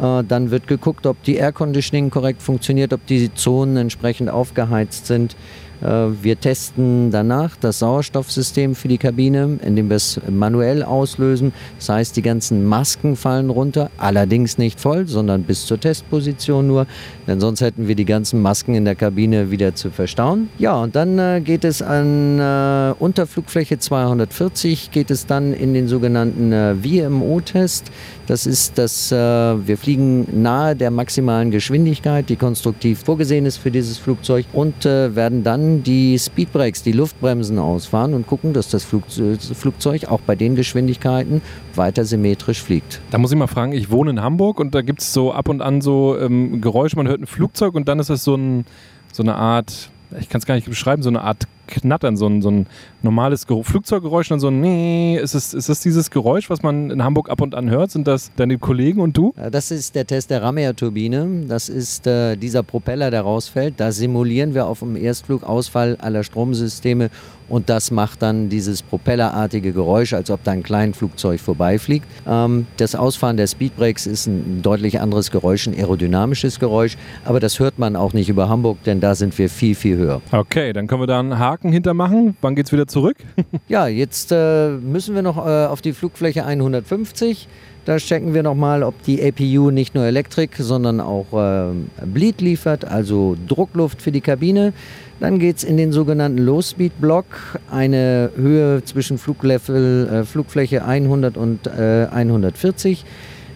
Äh, 0.00 0.24
dann 0.24 0.50
wird 0.50 0.66
geguckt, 0.66 1.04
ob 1.04 1.22
die 1.22 1.34
Air 1.34 1.52
Conditioning 1.52 2.08
korrekt 2.08 2.40
funktioniert, 2.40 2.94
ob 2.94 3.04
die 3.06 3.32
Zonen 3.34 3.76
entsprechend 3.76 4.30
aufgeheizt 4.30 5.06
sind. 5.06 5.36
Äh, 5.82 5.86
wir 6.22 6.40
testen 6.40 7.10
danach 7.10 7.56
das 7.56 7.80
Sauerstoffsystem 7.80 8.74
für 8.74 8.88
die 8.88 8.98
Kabine, 8.98 9.58
indem 9.62 9.88
wir 9.88 9.96
es 9.96 10.20
manuell 10.28 10.82
auslösen. 10.82 11.52
Das 11.78 11.88
heißt, 11.88 12.16
die 12.16 12.22
ganzen 12.22 12.64
Masken 12.64 13.16
fallen 13.16 13.50
runter, 13.50 13.90
allerdings 13.98 14.58
nicht 14.58 14.80
voll, 14.80 15.06
sondern 15.06 15.42
bis 15.42 15.66
zur 15.66 15.78
Testposition 15.78 16.66
nur, 16.66 16.86
denn 17.26 17.40
sonst 17.40 17.60
hätten 17.60 17.88
wir 17.88 17.94
die 17.94 18.04
ganzen 18.04 18.40
Masken 18.40 18.74
in 18.74 18.84
der 18.84 18.94
Kabine 18.94 19.50
wieder 19.50 19.74
zu 19.74 19.90
verstauen. 19.90 20.48
Ja, 20.58 20.76
und 20.76 20.96
dann 20.96 21.18
äh, 21.18 21.40
geht 21.42 21.64
es 21.64 21.82
an 21.82 22.38
äh, 22.38 22.94
Unterflugfläche 22.98 23.78
240, 23.78 24.90
geht 24.90 25.10
es 25.10 25.26
dann 25.26 25.52
in 25.52 25.74
den 25.74 25.88
sogenannten 25.88 26.52
äh, 26.52 26.74
VMO-Test. 26.74 27.90
Das 28.26 28.46
ist 28.46 28.78
das, 28.78 29.12
äh, 29.12 29.16
wir 29.16 29.76
fliegen 29.76 30.42
nahe 30.42 30.74
der 30.74 30.90
maximalen 30.90 31.50
Geschwindigkeit, 31.50 32.28
die 32.28 32.36
konstruktiv 32.36 33.00
vorgesehen 33.04 33.46
ist 33.46 33.58
für 33.58 33.70
dieses 33.70 33.98
Flugzeug 33.98 34.46
und 34.52 34.84
werden 34.84 35.42
dann 35.42 35.65
die 35.82 36.18
Speedbrakes, 36.18 36.82
die 36.82 36.92
Luftbremsen 36.92 37.58
ausfahren 37.58 38.14
und 38.14 38.26
gucken, 38.26 38.52
dass 38.52 38.68
das 38.68 38.84
Flugzeug 38.84 40.04
auch 40.06 40.20
bei 40.20 40.34
den 40.34 40.54
Geschwindigkeiten 40.54 41.42
weiter 41.74 42.04
symmetrisch 42.04 42.62
fliegt. 42.62 43.00
Da 43.10 43.18
muss 43.18 43.32
ich 43.32 43.38
mal 43.38 43.46
fragen, 43.46 43.72
ich 43.72 43.90
wohne 43.90 44.10
in 44.10 44.20
Hamburg 44.20 44.60
und 44.60 44.74
da 44.74 44.82
gibt 44.82 45.00
es 45.00 45.12
so 45.12 45.32
ab 45.32 45.48
und 45.48 45.62
an 45.62 45.80
so 45.80 46.18
ähm, 46.18 46.60
Geräusche, 46.60 46.96
man 46.96 47.08
hört 47.08 47.20
ein 47.20 47.26
Flugzeug 47.26 47.74
und 47.74 47.88
dann 47.88 47.98
ist 47.98 48.10
es 48.10 48.24
so, 48.24 48.34
ein, 48.34 48.64
so 49.12 49.22
eine 49.22 49.36
Art, 49.36 49.90
ich 50.18 50.28
kann 50.28 50.38
es 50.40 50.46
gar 50.46 50.54
nicht 50.54 50.68
beschreiben, 50.68 51.02
so 51.02 51.08
eine 51.08 51.22
Art 51.22 51.44
Knattern, 51.66 52.16
so 52.16 52.26
ein, 52.26 52.42
so 52.42 52.50
ein 52.50 52.66
normales 53.02 53.46
Ge 53.46 53.62
Flugzeuggeräusch 53.62 54.30
und 54.30 54.40
so 54.40 54.48
ein 54.48 54.60
Nee. 54.60 55.18
Ist 55.18 55.34
es, 55.34 55.54
ist 55.54 55.68
das 55.68 55.80
dieses 55.80 56.10
Geräusch, 56.10 56.50
was 56.50 56.62
man 56.62 56.90
in 56.90 57.02
Hamburg 57.02 57.30
ab 57.30 57.40
und 57.40 57.54
an 57.54 57.70
hört? 57.70 57.90
Sind 57.90 58.06
das 58.06 58.30
deine 58.36 58.58
Kollegen 58.58 59.00
und 59.00 59.16
du? 59.16 59.32
Das 59.50 59.70
ist 59.70 59.94
der 59.94 60.06
Test 60.06 60.30
der 60.30 60.42
Rameer-Turbine. 60.42 61.44
Das 61.48 61.68
ist 61.68 62.06
äh, 62.06 62.36
dieser 62.36 62.62
Propeller, 62.62 63.10
der 63.10 63.22
rausfällt. 63.22 63.74
Da 63.78 63.92
simulieren 63.92 64.54
wir 64.54 64.66
auf 64.66 64.80
dem 64.80 64.96
Erstflug 64.96 65.42
Ausfall 65.44 65.96
aller 66.00 66.24
Stromsysteme 66.24 67.10
und 67.48 67.68
das 67.68 67.90
macht 67.90 68.22
dann 68.22 68.48
dieses 68.48 68.82
propellerartige 68.82 69.72
Geräusch, 69.72 70.12
als 70.12 70.30
ob 70.30 70.42
da 70.44 70.50
ein 70.50 70.62
kleines 70.62 70.96
Flugzeug 70.96 71.40
vorbeifliegt. 71.40 72.06
Ähm, 72.26 72.66
das 72.76 72.94
Ausfahren 72.94 73.36
der 73.36 73.46
Speedbrakes 73.46 74.06
ist 74.06 74.26
ein 74.26 74.62
deutlich 74.62 75.00
anderes 75.00 75.30
Geräusch, 75.30 75.66
ein 75.66 75.74
aerodynamisches 75.74 76.58
Geräusch, 76.58 76.96
aber 77.24 77.40
das 77.40 77.58
hört 77.60 77.78
man 77.78 77.96
auch 77.96 78.12
nicht 78.12 78.28
über 78.28 78.48
Hamburg, 78.48 78.82
denn 78.84 79.00
da 79.00 79.14
sind 79.14 79.36
wir 79.38 79.48
viel, 79.48 79.74
viel 79.74 79.96
höher. 79.96 80.20
Okay, 80.32 80.72
dann 80.72 80.86
können 80.86 81.02
wir 81.02 81.06
da 81.06 81.20
einen 81.20 81.38
Haken 81.38 81.55
hintermachen. 81.62 82.36
Wann 82.40 82.54
geht 82.54 82.66
es 82.66 82.72
wieder 82.72 82.86
zurück? 82.86 83.16
ja, 83.68 83.86
jetzt 83.86 84.32
äh, 84.32 84.70
müssen 84.70 85.14
wir 85.14 85.22
noch 85.22 85.36
äh, 85.38 85.66
auf 85.66 85.82
die 85.82 85.92
Flugfläche 85.92 86.44
150. 86.44 87.48
Da 87.84 87.98
checken 87.98 88.34
wir 88.34 88.42
nochmal, 88.42 88.82
ob 88.82 89.00
die 89.04 89.22
APU 89.22 89.70
nicht 89.70 89.94
nur 89.94 90.04
Elektrik, 90.04 90.56
sondern 90.58 91.00
auch 91.00 91.26
äh, 91.32 91.72
Bleed 92.04 92.40
liefert, 92.40 92.84
also 92.84 93.36
Druckluft 93.46 94.02
für 94.02 94.10
die 94.10 94.20
Kabine. 94.20 94.72
Dann 95.20 95.38
geht 95.38 95.58
es 95.58 95.64
in 95.64 95.76
den 95.76 95.92
sogenannten 95.92 96.38
Low-Speed-Block, 96.38 97.60
eine 97.70 98.30
Höhe 98.36 98.84
zwischen 98.84 99.18
Fluglevel, 99.18 100.08
äh, 100.08 100.24
Flugfläche 100.24 100.84
100 100.84 101.36
und 101.36 101.68
äh, 101.68 102.08
140. 102.10 103.04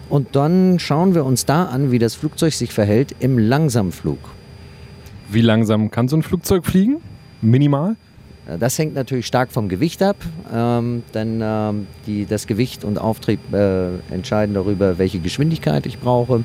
Und 0.09 0.35
dann 0.35 0.79
schauen 0.79 1.13
wir 1.13 1.25
uns 1.25 1.45
da 1.45 1.65
an, 1.65 1.91
wie 1.91 1.99
das 1.99 2.15
Flugzeug 2.15 2.53
sich 2.53 2.73
verhält 2.73 3.15
im 3.19 3.37
Langsamflug. 3.37 4.17
Wie 5.29 5.41
langsam 5.41 5.91
kann 5.91 6.07
so 6.07 6.17
ein 6.17 6.23
Flugzeug 6.23 6.65
fliegen? 6.65 6.97
Minimal? 7.41 7.95
Äh, 8.47 8.57
das 8.57 8.77
hängt 8.77 8.95
natürlich 8.95 9.27
stark 9.27 9.51
vom 9.51 9.69
Gewicht 9.69 10.01
ab, 10.01 10.17
ähm, 10.53 11.03
denn 11.13 11.39
ähm, 11.43 11.87
die, 12.07 12.25
das 12.25 12.47
Gewicht 12.47 12.83
und 12.83 12.99
Auftrieb 12.99 13.39
äh, 13.53 13.97
entscheiden 14.11 14.55
darüber, 14.55 14.97
welche 14.97 15.19
Geschwindigkeit 15.19 15.85
ich 15.85 15.99
brauche. 15.99 16.43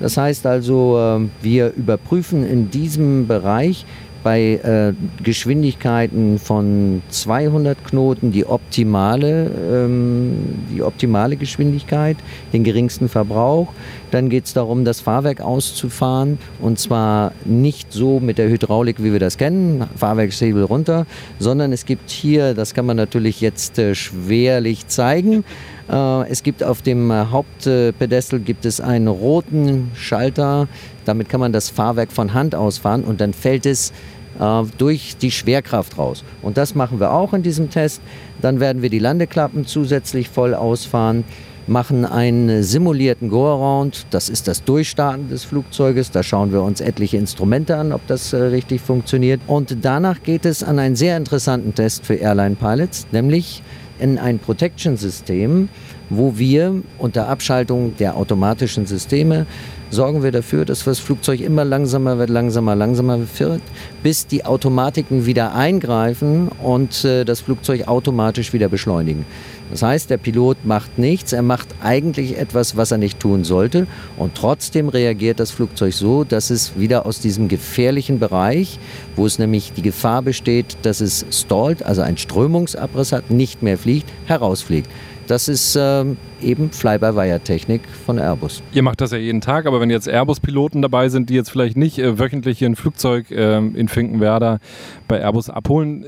Das 0.00 0.16
heißt 0.16 0.46
also, 0.46 0.98
äh, 0.98 1.28
wir 1.42 1.72
überprüfen 1.74 2.46
in 2.46 2.70
diesem 2.70 3.26
Bereich, 3.26 3.86
bei 4.26 4.54
äh, 4.54 4.92
Geschwindigkeiten 5.22 6.40
von 6.40 7.00
200 7.10 7.84
Knoten 7.84 8.32
die 8.32 8.44
optimale, 8.44 9.48
ähm, 9.72 10.66
die 10.74 10.82
optimale 10.82 11.36
Geschwindigkeit, 11.36 12.16
den 12.52 12.64
geringsten 12.64 13.08
Verbrauch. 13.08 13.68
Dann 14.10 14.28
geht 14.28 14.46
es 14.46 14.52
darum, 14.52 14.84
das 14.84 15.00
Fahrwerk 15.00 15.40
auszufahren 15.40 16.38
und 16.60 16.80
zwar 16.80 17.34
nicht 17.44 17.92
so 17.92 18.18
mit 18.18 18.38
der 18.38 18.48
Hydraulik, 18.48 19.00
wie 19.00 19.12
wir 19.12 19.20
das 19.20 19.38
kennen, 19.38 19.84
Fahrwerkshebel 19.94 20.64
runter, 20.64 21.06
sondern 21.38 21.72
es 21.72 21.86
gibt 21.86 22.10
hier, 22.10 22.54
das 22.54 22.74
kann 22.74 22.84
man 22.84 22.96
natürlich 22.96 23.40
jetzt 23.40 23.78
äh, 23.78 23.94
schwerlich 23.94 24.88
zeigen, 24.88 25.44
äh, 25.88 26.28
es 26.28 26.42
gibt 26.42 26.62
auf 26.64 26.82
dem 26.82 27.10
äh, 27.10 27.26
Hauptpedestal 27.26 28.40
gibt 28.40 28.66
es 28.66 28.80
einen 28.80 29.08
roten 29.08 29.90
Schalter. 29.94 30.68
Damit 31.04 31.28
kann 31.28 31.40
man 31.40 31.52
das 31.52 31.70
Fahrwerk 31.70 32.10
von 32.10 32.34
Hand 32.34 32.54
ausfahren 32.54 33.04
und 33.04 33.20
dann 33.20 33.32
fällt 33.32 33.66
es 33.66 33.92
äh, 34.38 34.62
durch 34.78 35.16
die 35.16 35.30
Schwerkraft 35.30 35.98
raus. 35.98 36.24
Und 36.42 36.56
das 36.56 36.74
machen 36.74 37.00
wir 37.00 37.12
auch 37.12 37.32
in 37.32 37.42
diesem 37.42 37.70
Test. 37.70 38.00
Dann 38.40 38.60
werden 38.60 38.82
wir 38.82 38.90
die 38.90 38.98
Landeklappen 38.98 39.66
zusätzlich 39.66 40.28
voll 40.28 40.54
ausfahren, 40.54 41.24
machen 41.66 42.04
einen 42.04 42.62
simulierten 42.62 43.28
Go-Around. 43.28 44.06
Das 44.10 44.28
ist 44.28 44.46
das 44.48 44.62
Durchstarten 44.64 45.28
des 45.28 45.44
Flugzeuges. 45.44 46.10
Da 46.10 46.22
schauen 46.22 46.52
wir 46.52 46.62
uns 46.62 46.80
etliche 46.80 47.16
Instrumente 47.16 47.76
an, 47.76 47.92
ob 47.92 48.06
das 48.06 48.32
äh, 48.32 48.36
richtig 48.36 48.80
funktioniert. 48.80 49.40
Und 49.46 49.78
danach 49.82 50.22
geht 50.22 50.44
es 50.46 50.62
an 50.62 50.78
einen 50.78 50.96
sehr 50.96 51.16
interessanten 51.16 51.74
Test 51.74 52.06
für 52.06 52.14
Airline-Pilots, 52.14 53.08
nämlich 53.12 53.62
in 53.98 54.18
ein 54.18 54.38
Protection-System, 54.38 55.68
wo 56.10 56.38
wir 56.38 56.82
unter 56.98 57.28
Abschaltung 57.28 57.96
der 57.96 58.16
automatischen 58.16 58.86
Systeme 58.86 59.46
sorgen 59.90 60.22
wir 60.22 60.32
dafür, 60.32 60.64
dass 60.64 60.84
das 60.84 60.98
Flugzeug 60.98 61.40
immer 61.40 61.64
langsamer 61.64 62.18
wird, 62.18 62.30
langsamer, 62.30 62.74
langsamer 62.74 63.20
wird, 63.38 63.62
bis 64.02 64.26
die 64.26 64.44
Automatiken 64.44 65.26
wieder 65.26 65.54
eingreifen 65.54 66.48
und 66.62 67.04
äh, 67.04 67.24
das 67.24 67.40
Flugzeug 67.40 67.86
automatisch 67.86 68.52
wieder 68.52 68.68
beschleunigen. 68.68 69.24
Das 69.70 69.82
heißt, 69.82 70.10
der 70.10 70.18
Pilot 70.18 70.64
macht 70.64 70.96
nichts, 70.98 71.32
er 71.32 71.42
macht 71.42 71.68
eigentlich 71.82 72.38
etwas, 72.38 72.76
was 72.76 72.92
er 72.92 72.98
nicht 72.98 73.18
tun 73.18 73.42
sollte 73.42 73.86
und 74.16 74.34
trotzdem 74.34 74.88
reagiert 74.88 75.40
das 75.40 75.50
Flugzeug 75.50 75.92
so, 75.92 76.24
dass 76.24 76.50
es 76.50 76.78
wieder 76.78 77.04
aus 77.04 77.20
diesem 77.20 77.48
gefährlichen 77.48 78.18
Bereich, 78.18 78.78
wo 79.16 79.26
es 79.26 79.38
nämlich 79.38 79.72
die 79.72 79.82
Gefahr 79.82 80.22
besteht, 80.22 80.76
dass 80.82 81.00
es 81.00 81.26
stallt, 81.30 81.84
also 81.84 82.02
einen 82.02 82.16
Strömungsabriss 82.16 83.12
hat, 83.12 83.30
nicht 83.30 83.62
mehr 83.62 83.78
fliegt, 83.78 84.08
herausfliegt. 84.26 84.88
Das 85.26 85.48
ist 85.48 85.76
ähm, 85.80 86.16
eben 86.40 86.70
Fly-by-Wire-Technik 86.70 87.82
von 88.04 88.18
Airbus. 88.18 88.62
Ihr 88.72 88.82
macht 88.82 89.00
das 89.00 89.10
ja 89.10 89.18
jeden 89.18 89.40
Tag, 89.40 89.66
aber 89.66 89.80
wenn 89.80 89.90
jetzt 89.90 90.08
Airbus-Piloten 90.08 90.82
dabei 90.82 91.08
sind, 91.08 91.30
die 91.30 91.34
jetzt 91.34 91.50
vielleicht 91.50 91.76
nicht 91.76 91.98
äh, 91.98 92.18
wöchentlich 92.18 92.58
hier 92.58 92.68
ein 92.68 92.76
Flugzeug 92.76 93.30
äh, 93.30 93.56
in 93.58 93.88
Finkenwerder 93.88 94.60
bei 95.08 95.20
Airbus 95.20 95.50
abholen, 95.50 96.04
äh, 96.04 96.06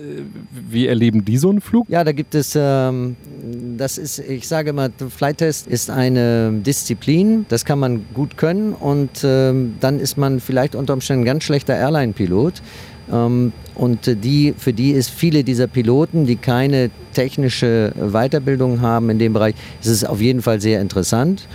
wie 0.51 0.87
erleben 0.87 1.25
die 1.25 1.39
so 1.39 1.51
einen 1.51 1.61
Flug? 1.61 1.89
Ja, 1.89 2.05
da 2.05 2.13
gibt 2.13 2.35
es 2.35 2.57
ähm, 2.57 3.17
das 3.77 3.99
ist, 3.99 4.19
ich 4.19 4.47
sage 4.49 4.71
immer, 4.71 4.91
Flight 5.09 5.39
Test 5.39 5.67
ist 5.67 5.91
eine 5.91 6.53
Disziplin, 6.53 7.47
das 7.49 7.65
kann 7.65 7.79
man 7.79 8.05
gut 8.15 8.37
können 8.37 8.73
und 8.73 9.11
ähm, 9.25 9.77
dann 9.81 10.01
ist 10.01 10.17
man 10.17 10.41
vielleicht 10.41 10.75
unter 10.75 10.93
Umständen 10.93 11.23
ein 11.23 11.27
ganz 11.27 11.45
schlechter 11.45 11.77
Airline-Pilot. 11.77 12.63
Ähm, 13.13 13.53
und 13.75 14.25
die, 14.25 14.55
für 14.57 14.73
die 14.73 14.91
ist 14.91 15.11
viele 15.11 15.45
dieser 15.45 15.67
Piloten, 15.67 16.27
die 16.27 16.37
keine 16.37 16.91
technische 17.13 17.93
Weiterbildung 17.97 18.81
haben 18.81 19.11
in 19.11 19.19
dem 19.19 19.33
Bereich, 19.33 19.55
ist 19.81 19.89
es 19.89 20.05
auf 20.05 20.21
jeden 20.21 20.43
Fall 20.43 20.61
sehr 20.61 20.81
interessant. 20.81 21.47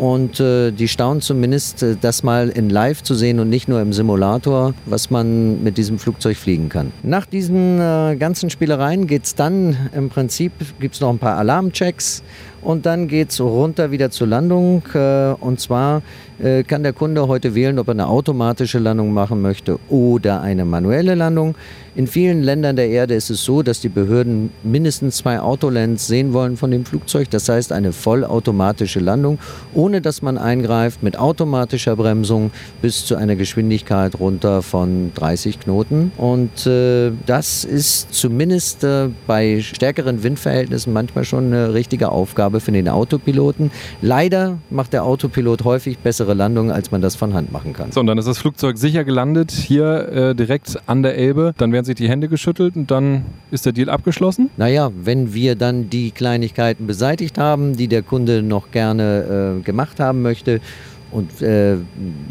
Und 0.00 0.40
äh, 0.40 0.70
die 0.70 0.88
staunen 0.88 1.20
zumindest, 1.20 1.82
äh, 1.82 1.94
das 2.00 2.22
mal 2.22 2.48
in 2.48 2.70
Live 2.70 3.02
zu 3.02 3.14
sehen 3.14 3.38
und 3.38 3.50
nicht 3.50 3.68
nur 3.68 3.82
im 3.82 3.92
Simulator, 3.92 4.72
was 4.86 5.10
man 5.10 5.62
mit 5.62 5.76
diesem 5.76 5.98
Flugzeug 5.98 6.38
fliegen 6.38 6.70
kann. 6.70 6.90
Nach 7.02 7.26
diesen 7.26 7.78
äh, 7.78 8.16
ganzen 8.18 8.48
Spielereien 8.48 9.06
geht 9.06 9.24
es 9.24 9.34
dann 9.34 9.76
im 9.94 10.08
Prinzip, 10.08 10.52
gibt 10.80 10.94
es 10.94 11.02
noch 11.02 11.10
ein 11.10 11.18
paar 11.18 11.36
Alarmchecks 11.36 12.22
und 12.62 12.86
dann 12.86 13.08
geht 13.08 13.30
es 13.30 13.40
runter 13.40 13.90
wieder 13.90 14.10
zur 14.10 14.26
Landung. 14.26 14.82
Äh, 14.94 15.32
und 15.40 15.60
zwar 15.60 16.02
äh, 16.42 16.62
kann 16.62 16.82
der 16.82 16.92
Kunde 16.92 17.28
heute 17.28 17.54
wählen, 17.54 17.78
ob 17.78 17.88
er 17.88 17.92
eine 17.92 18.06
automatische 18.06 18.78
Landung 18.78 19.12
machen 19.12 19.42
möchte 19.42 19.78
oder 19.88 20.40
eine 20.40 20.64
manuelle 20.64 21.14
Landung. 21.14 21.54
In 21.96 22.06
vielen 22.06 22.42
Ländern 22.42 22.76
der 22.76 22.88
Erde 22.88 23.14
ist 23.14 23.30
es 23.30 23.44
so, 23.44 23.62
dass 23.62 23.80
die 23.80 23.88
Behörden 23.88 24.50
mindestens 24.62 25.16
zwei 25.16 25.40
Autolands 25.40 26.06
sehen 26.06 26.32
wollen 26.32 26.56
von 26.56 26.70
dem 26.70 26.86
Flugzeug. 26.86 27.28
Das 27.30 27.48
heißt 27.48 27.72
eine 27.72 27.92
vollautomatische 27.92 29.00
Landung, 29.00 29.38
ohne 29.74 30.00
dass 30.00 30.22
man 30.22 30.38
eingreift, 30.38 31.02
mit 31.02 31.18
automatischer 31.18 31.96
Bremsung 31.96 32.52
bis 32.80 33.04
zu 33.04 33.16
einer 33.16 33.36
Geschwindigkeit 33.36 34.18
runter 34.18 34.62
von 34.62 35.12
30 35.14 35.60
Knoten. 35.60 36.12
Und 36.16 36.66
äh, 36.66 37.12
das 37.26 37.64
ist 37.64 38.14
zumindest 38.14 38.82
äh, 38.84 39.08
bei 39.26 39.60
stärkeren 39.60 40.22
Windverhältnissen 40.22 40.92
manchmal 40.92 41.24
schon 41.24 41.46
eine 41.46 41.74
richtige 41.74 42.10
Aufgabe 42.10 42.49
für 42.58 42.72
den 42.72 42.88
Autopiloten. 42.88 43.70
Leider 44.02 44.58
macht 44.70 44.92
der 44.92 45.04
Autopilot 45.04 45.62
häufig 45.62 45.98
bessere 45.98 46.34
Landungen, 46.34 46.72
als 46.72 46.90
man 46.90 47.00
das 47.00 47.14
von 47.14 47.34
Hand 47.34 47.52
machen 47.52 47.72
kann. 47.72 47.92
So, 47.92 48.00
und 48.00 48.06
dann 48.06 48.18
ist 48.18 48.26
das 48.26 48.38
Flugzeug 48.38 48.78
sicher 48.78 49.04
gelandet, 49.04 49.52
hier 49.52 50.08
äh, 50.08 50.34
direkt 50.34 50.78
an 50.86 51.04
der 51.04 51.16
Elbe. 51.16 51.54
Dann 51.58 51.72
werden 51.72 51.84
sich 51.84 51.94
die 51.94 52.08
Hände 52.08 52.28
geschüttelt 52.28 52.74
und 52.74 52.90
dann 52.90 53.26
ist 53.50 53.66
der 53.66 53.72
Deal 53.72 53.88
abgeschlossen? 53.88 54.50
Naja, 54.56 54.90
wenn 54.94 55.34
wir 55.34 55.54
dann 55.54 55.90
die 55.90 56.10
Kleinigkeiten 56.10 56.86
beseitigt 56.86 57.38
haben, 57.38 57.76
die 57.76 57.86
der 57.86 58.02
Kunde 58.02 58.42
noch 58.42 58.70
gerne 58.70 59.58
äh, 59.60 59.62
gemacht 59.62 60.00
haben 60.00 60.22
möchte, 60.22 60.60
und 61.10 61.42
äh, 61.42 61.76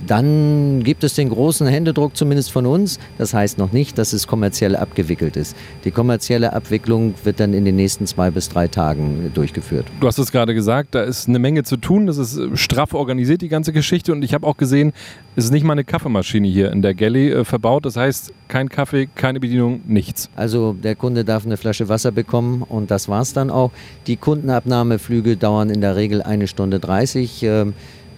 dann 0.07 0.83
gibt 0.83 1.03
es 1.03 1.13
den 1.13 1.29
großen 1.29 1.67
Händedruck 1.67 2.15
zumindest 2.15 2.51
von 2.51 2.65
uns. 2.65 2.99
Das 3.17 3.33
heißt 3.33 3.57
noch 3.57 3.71
nicht, 3.71 3.97
dass 3.97 4.13
es 4.13 4.27
kommerziell 4.27 4.75
abgewickelt 4.75 5.35
ist. 5.35 5.55
Die 5.83 5.91
kommerzielle 5.91 6.53
Abwicklung 6.53 7.13
wird 7.23 7.39
dann 7.39 7.53
in 7.53 7.65
den 7.65 7.75
nächsten 7.75 8.07
zwei 8.07 8.31
bis 8.31 8.49
drei 8.49 8.67
Tagen 8.67 9.31
durchgeführt. 9.33 9.85
Du 9.99 10.07
hast 10.07 10.17
es 10.17 10.31
gerade 10.31 10.53
gesagt, 10.53 10.95
da 10.95 11.03
ist 11.03 11.27
eine 11.27 11.39
Menge 11.39 11.63
zu 11.63 11.77
tun. 11.77 12.07
Das 12.07 12.17
ist 12.17 12.37
äh, 12.37 12.55
straff 12.55 12.93
organisiert, 12.93 13.41
die 13.41 13.49
ganze 13.49 13.73
Geschichte. 13.73 14.11
Und 14.13 14.23
ich 14.23 14.33
habe 14.33 14.47
auch 14.47 14.57
gesehen, 14.57 14.93
es 15.35 15.45
ist 15.45 15.51
nicht 15.51 15.63
mal 15.63 15.73
eine 15.73 15.83
Kaffeemaschine 15.83 16.47
hier 16.47 16.71
in 16.71 16.81
der 16.81 16.93
Galley 16.93 17.31
äh, 17.31 17.43
verbaut. 17.43 17.85
Das 17.85 17.97
heißt, 17.97 18.33
kein 18.47 18.69
Kaffee, 18.69 19.07
keine 19.13 19.39
Bedienung, 19.39 19.81
nichts. 19.87 20.29
Also 20.35 20.73
der 20.73 20.95
Kunde 20.95 21.25
darf 21.25 21.45
eine 21.45 21.57
Flasche 21.57 21.89
Wasser 21.89 22.11
bekommen 22.11 22.63
und 22.63 22.91
das 22.91 23.09
war 23.09 23.21
es 23.21 23.33
dann 23.33 23.49
auch. 23.49 23.71
Die 24.07 24.15
Kundenabnahmeflüge 24.15 25.35
dauern 25.35 25.69
in 25.69 25.81
der 25.81 25.95
Regel 25.95 26.21
eine 26.21 26.47
Stunde 26.47 26.79
30. 26.79 27.43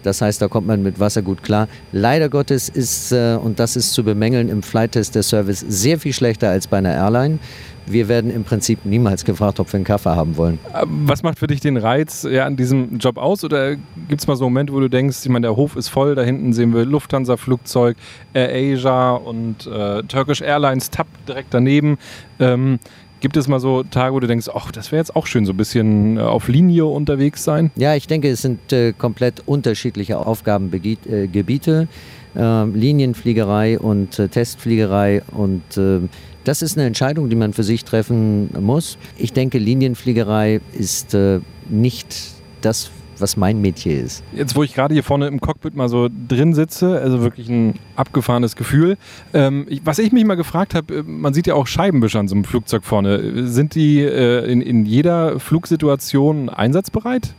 Das 0.04 0.22
heißt, 0.22 0.42
da 0.42 0.48
kommt 0.48 0.68
man 0.68 0.84
mit 0.84 1.00
Wasser 1.00 1.22
gut 1.22 1.44
klar. 1.44 1.68
Leider 1.92 2.30
Gottes 2.30 2.70
ist, 2.70 3.12
äh, 3.12 3.38
und 3.42 3.60
das 3.60 3.76
ist 3.76 3.94
zu 3.94 4.04
bemängeln, 4.04 4.50
im 4.50 4.64
Flight-Test 4.64 5.16
der 5.16 5.24
Service 5.24 5.60
sehr 5.68 6.00
viel 6.00 6.14
schlechter 6.14 6.50
als 6.50 6.68
bei 6.68 6.78
einer 6.78 6.94
Airline. 6.94 7.40
Wir 7.88 8.08
werden 8.08 8.32
im 8.32 8.44
Prinzip 8.44 8.86
niemals 8.86 9.26
gefragt, 9.26 9.60
ob 9.60 9.72
wir 9.74 9.78
einen 9.78 9.84
Kaffee 9.84 10.16
haben 10.16 10.38
wollen. 10.38 10.60
Äh, 10.74 10.86
was 10.86 11.24
macht 11.24 11.40
für 11.40 11.48
dich 11.48 11.60
den 11.60 11.78
Reiz 11.78 12.28
ja, 12.30 12.46
an 12.46 12.56
diesem 12.56 12.98
Job 13.00 13.18
aus? 13.18 13.44
Oder 13.44 13.76
gibt 13.76 14.22
es 14.22 14.28
mal 14.28 14.36
so 14.36 14.46
Momente, 14.46 14.74
wo 14.74 14.80
du 14.80 14.90
denkst, 14.90 15.18
ich 15.24 15.30
meine, 15.30 15.48
der 15.48 15.56
Hof 15.56 15.76
ist 15.76 15.90
voll, 15.90 16.16
da 16.16 16.22
hinten 16.22 16.54
sehen 16.54 16.74
wir 16.74 16.86
Lufthansa-Flugzeug, 16.86 17.98
Air 18.34 18.50
Asia 18.54 19.12
und 19.12 19.68
äh, 19.68 20.04
Turkish 20.04 20.42
Airlines 20.42 20.90
TAP 20.90 21.08
direkt 21.28 21.54
daneben. 21.54 21.98
Ähm, 22.40 22.80
Gibt 23.22 23.38
es 23.38 23.48
mal 23.48 23.60
so 23.60 23.84
Tage, 23.84 24.16
wo 24.16 24.20
du 24.20 24.26
denkst, 24.26 24.50
ach, 24.54 24.72
das 24.72 24.92
wäre 24.92 25.00
jetzt 25.00 25.16
auch 25.16 25.28
schön, 25.28 25.46
so 25.46 25.54
ein 25.54 25.58
bisschen 25.58 26.18
äh, 26.18 26.22
auf 26.22 26.48
Linie 26.48 26.86
unterwegs 26.86 27.44
sein? 27.44 27.70
Ja, 27.76 27.94
ich 27.96 28.08
denke, 28.08 28.28
es 28.30 28.42
sind 28.42 28.74
äh, 28.74 28.94
komplett 28.94 29.44
unterschiedliche 29.46 30.18
Aufgabengebiete. 30.18 31.88
Äh, 32.36 32.64
Linienfliegerei 32.66 33.78
und 33.78 34.18
äh, 34.18 34.28
Testfliegerei 34.28 35.22
und 35.32 35.62
äh, 35.78 36.00
das 36.44 36.64
ist 36.64 36.78
eine 36.78 36.88
Entscheidung, 36.88 37.30
die 37.30 37.36
man 37.36 37.54
für 37.54 37.64
sich 37.64 37.86
treffen 37.86 38.50
muss. 38.60 38.98
Ich 39.18 39.34
denke, 39.34 39.60
Linienfliegerei 39.60 40.60
ist 40.74 41.14
äh, 41.14 41.42
nicht 41.70 42.16
das, 42.62 42.90
was 43.22 43.38
mein 43.38 43.62
Metier 43.62 44.02
ist. 44.02 44.24
Jetzt, 44.34 44.56
wo 44.56 44.64
ich 44.64 44.74
gerade 44.74 44.94
hier 44.94 45.04
vorne 45.04 45.28
im 45.28 45.40
Cockpit 45.40 45.76
mal 45.76 45.90
so 45.90 46.10
drin 46.28 46.54
sitze, 46.54 47.00
also 47.00 47.22
wirklich 47.22 47.50
ein 47.50 47.76
abgefahrenes 47.96 48.56
Gefühl. 48.56 48.98
Ähm, 49.34 49.66
ich, 49.70 49.82
was 49.86 50.00
ich 50.00 50.12
mich 50.12 50.26
mal 50.26 50.36
gefragt 50.36 50.76
habe, 50.76 50.96
äh, 50.96 51.04
man 51.04 51.34
sieht 51.34 51.48
ja 51.48 51.54
auch 51.54 51.68
Scheibenwischer 51.68 52.20
an 52.20 52.28
so 52.28 52.36
einem 52.36 52.44
Flugzeug 52.44 52.84
vorne. 52.84 53.48
Sind 53.48 53.76
die 53.76 54.02
äh, 54.02 54.52
in, 54.52 54.62
in 54.62 54.86
jeder 54.86 55.40
Flugsituation 55.40 56.50
einsatzbereit? 56.50 57.34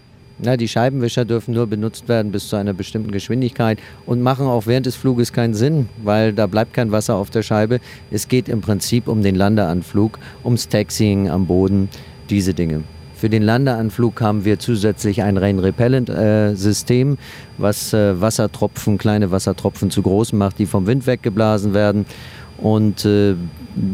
Na, 0.45 0.57
die 0.57 0.67
Scheibenwischer 0.67 1.25
dürfen 1.25 1.55
nur 1.55 1.69
benutzt 1.69 2.09
werden 2.09 2.33
bis 2.33 2.49
zu 2.49 2.57
einer 2.57 2.73
bestimmten 2.73 3.13
Geschwindigkeit 3.13 3.79
und 4.07 4.23
machen 4.23 4.47
auch 4.47 4.67
während 4.67 4.87
des 4.87 4.97
Fluges 4.97 5.33
keinen 5.33 5.55
Sinn, 5.55 5.89
weil 6.03 6.33
da 6.33 6.49
bleibt 6.49 6.75
kein 6.75 6.91
Wasser 6.91 7.15
auf 7.15 7.31
der 7.31 7.43
Scheibe. 7.43 7.79
Es 8.11 8.27
geht 8.27 8.49
im 8.49 8.61
Prinzip 8.61 9.07
um 9.07 9.23
den 9.23 9.37
Landeanflug, 9.37 10.19
ums 10.43 10.69
Taxiing 10.69 11.31
am 11.31 11.47
Boden, 11.47 11.89
diese 12.29 12.55
Dinge. 12.55 12.83
Für 13.23 13.31
den 13.31 13.45
Landeanflug 13.45 14.21
haben 14.21 14.45
wir 14.45 14.59
zusätzlich 14.59 15.23
ein 15.23 15.37
Rain 15.37 15.61
Repellent 15.61 16.09
äh, 16.09 16.57
System, 16.57 17.19
was 17.57 17.95
äh, 17.95 18.21
Wassertropfen, 18.21 18.99
kleine 18.99 19.31
Wassertropfen 19.31 19.93
zu 19.93 20.03
groß 20.03 20.33
macht, 20.33 20.59
die 20.59 20.67
vom 20.67 20.89
Wind 20.89 21.07
weggeblasen 21.07 21.73
werden. 21.73 22.05
Und 22.59 23.05
äh, 23.05 23.37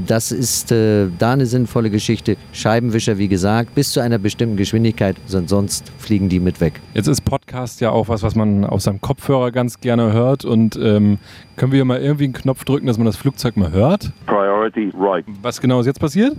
das 0.07 0.33
ist 0.33 0.73
äh, 0.73 1.09
da 1.19 1.35
eine 1.35 1.45
sinnvolle 1.45 1.91
Geschichte. 1.91 2.39
Scheibenwischer, 2.53 3.19
wie 3.19 3.29
gesagt, 3.29 3.75
bis 3.75 3.93
zu 3.93 4.01
einer 4.01 4.17
bestimmten 4.17 4.57
Geschwindigkeit, 4.57 5.17
sonst 5.27 5.93
fliegen 5.99 6.31
die 6.31 6.41
mit 6.41 6.63
weg. 6.63 6.81
Jetzt 6.95 7.07
ist 7.07 7.21
Podcast 7.21 7.83
ja 7.83 7.91
auch 7.91 8.09
was, 8.09 8.23
was 8.23 8.35
man 8.35 8.65
auf 8.65 8.81
seinem 8.81 9.03
Kopfhörer 9.03 9.53
ganz 9.53 9.81
gerne 9.81 10.15
hört. 10.15 10.47
Und 10.47 10.79
ähm, 10.83 11.19
können 11.57 11.73
wir 11.73 11.85
mal 11.85 12.01
irgendwie 12.01 12.25
einen 12.25 12.33
Knopf 12.33 12.65
drücken, 12.65 12.87
dass 12.87 12.97
man 12.97 13.05
das 13.05 13.19
Flugzeug 13.19 13.59
mal 13.59 13.73
hört? 13.73 14.11
Priority 14.25 14.91
right. 14.99 15.27
Was 15.43 15.61
genau 15.61 15.81
ist 15.81 15.87
jetzt 15.87 16.01
passiert? 16.01 16.35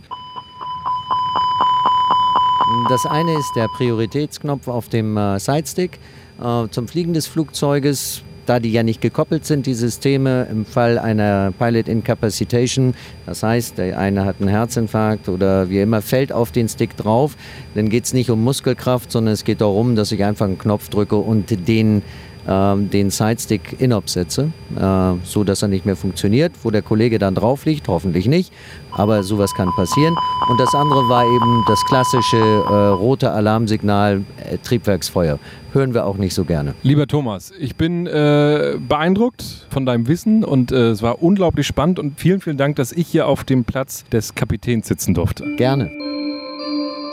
Das 2.87 3.05
eine 3.05 3.33
ist 3.33 3.51
der 3.55 3.67
Prioritätsknopf 3.67 4.67
auf 4.67 4.89
dem 4.89 5.17
äh, 5.17 5.39
Sidestick 5.39 5.99
äh, 6.39 6.67
zum 6.69 6.87
Fliegen 6.87 7.13
des 7.13 7.25
Flugzeuges. 7.25 8.23
Da 8.45 8.59
die 8.59 8.71
ja 8.71 8.81
nicht 8.81 8.99
gekoppelt 8.99 9.45
sind, 9.45 9.67
die 9.67 9.75
Systeme, 9.75 10.47
im 10.49 10.65
Fall 10.65 10.97
einer 10.97 11.51
Pilot 11.51 11.87
Incapacitation, 11.87 12.95
das 13.27 13.43
heißt, 13.43 13.77
der 13.77 13.99
eine 13.99 14.25
hat 14.25 14.37
einen 14.39 14.49
Herzinfarkt 14.49 15.29
oder 15.29 15.69
wie 15.69 15.81
immer, 15.81 16.01
fällt 16.01 16.31
auf 16.31 16.51
den 16.51 16.67
Stick 16.67 16.97
drauf, 16.97 17.37
dann 17.75 17.89
geht 17.89 18.05
es 18.05 18.13
nicht 18.13 18.31
um 18.31 18.43
Muskelkraft, 18.43 19.11
sondern 19.11 19.35
es 19.35 19.43
geht 19.43 19.61
darum, 19.61 19.95
dass 19.95 20.11
ich 20.11 20.23
einfach 20.23 20.47
einen 20.47 20.57
Knopf 20.57 20.89
drücke 20.89 21.17
und 21.17 21.67
den 21.67 22.01
ähm, 22.49 22.89
den 22.89 23.11
Sidestick 23.11 23.79
in-op 23.79 24.09
setze, 24.09 24.51
äh, 24.75 25.13
so 25.23 25.43
dass 25.43 25.61
er 25.61 25.67
nicht 25.67 25.85
mehr 25.85 25.95
funktioniert, 25.95 26.51
wo 26.63 26.71
der 26.71 26.81
Kollege 26.81 27.19
dann 27.19 27.35
drauf 27.35 27.65
liegt, 27.65 27.87
hoffentlich 27.87 28.27
nicht, 28.27 28.51
aber 28.91 29.21
sowas 29.23 29.53
kann 29.53 29.69
passieren. 29.75 30.15
Und 30.49 30.59
das 30.59 30.73
andere 30.73 31.07
war 31.07 31.23
eben 31.25 31.63
das 31.67 31.83
klassische 31.85 32.37
äh, 32.37 32.87
rote 32.87 33.31
Alarmsignal 33.31 34.23
äh, 34.49 34.57
Triebwerksfeuer. 34.57 35.37
Hören 35.71 35.93
wir 35.93 36.07
auch 36.07 36.17
nicht 36.17 36.33
so 36.33 36.45
gerne. 36.45 36.73
Lieber 36.81 37.05
Thomas, 37.05 37.53
ich 37.59 37.75
bin 37.75 38.07
äh, 38.07 38.77
beeindruckt 38.79 39.67
von 39.69 39.85
deinem 39.85 40.07
Wissen 40.07 40.43
und 40.43 40.71
äh, 40.71 40.89
es 40.89 41.03
war 41.03 41.21
unglaublich 41.21 41.67
spannend 41.67 41.99
und 41.99 42.19
vielen, 42.19 42.41
vielen 42.41 42.57
Dank, 42.57 42.77
dass 42.77 42.91
ich 42.91 43.07
hier 43.07 43.27
auf 43.27 43.43
dem 43.43 43.63
Platz 43.63 44.03
des 44.11 44.33
Kapitäns 44.33 44.87
sitzen 44.87 45.13
durfte. 45.13 45.45
Gerne. 45.57 45.91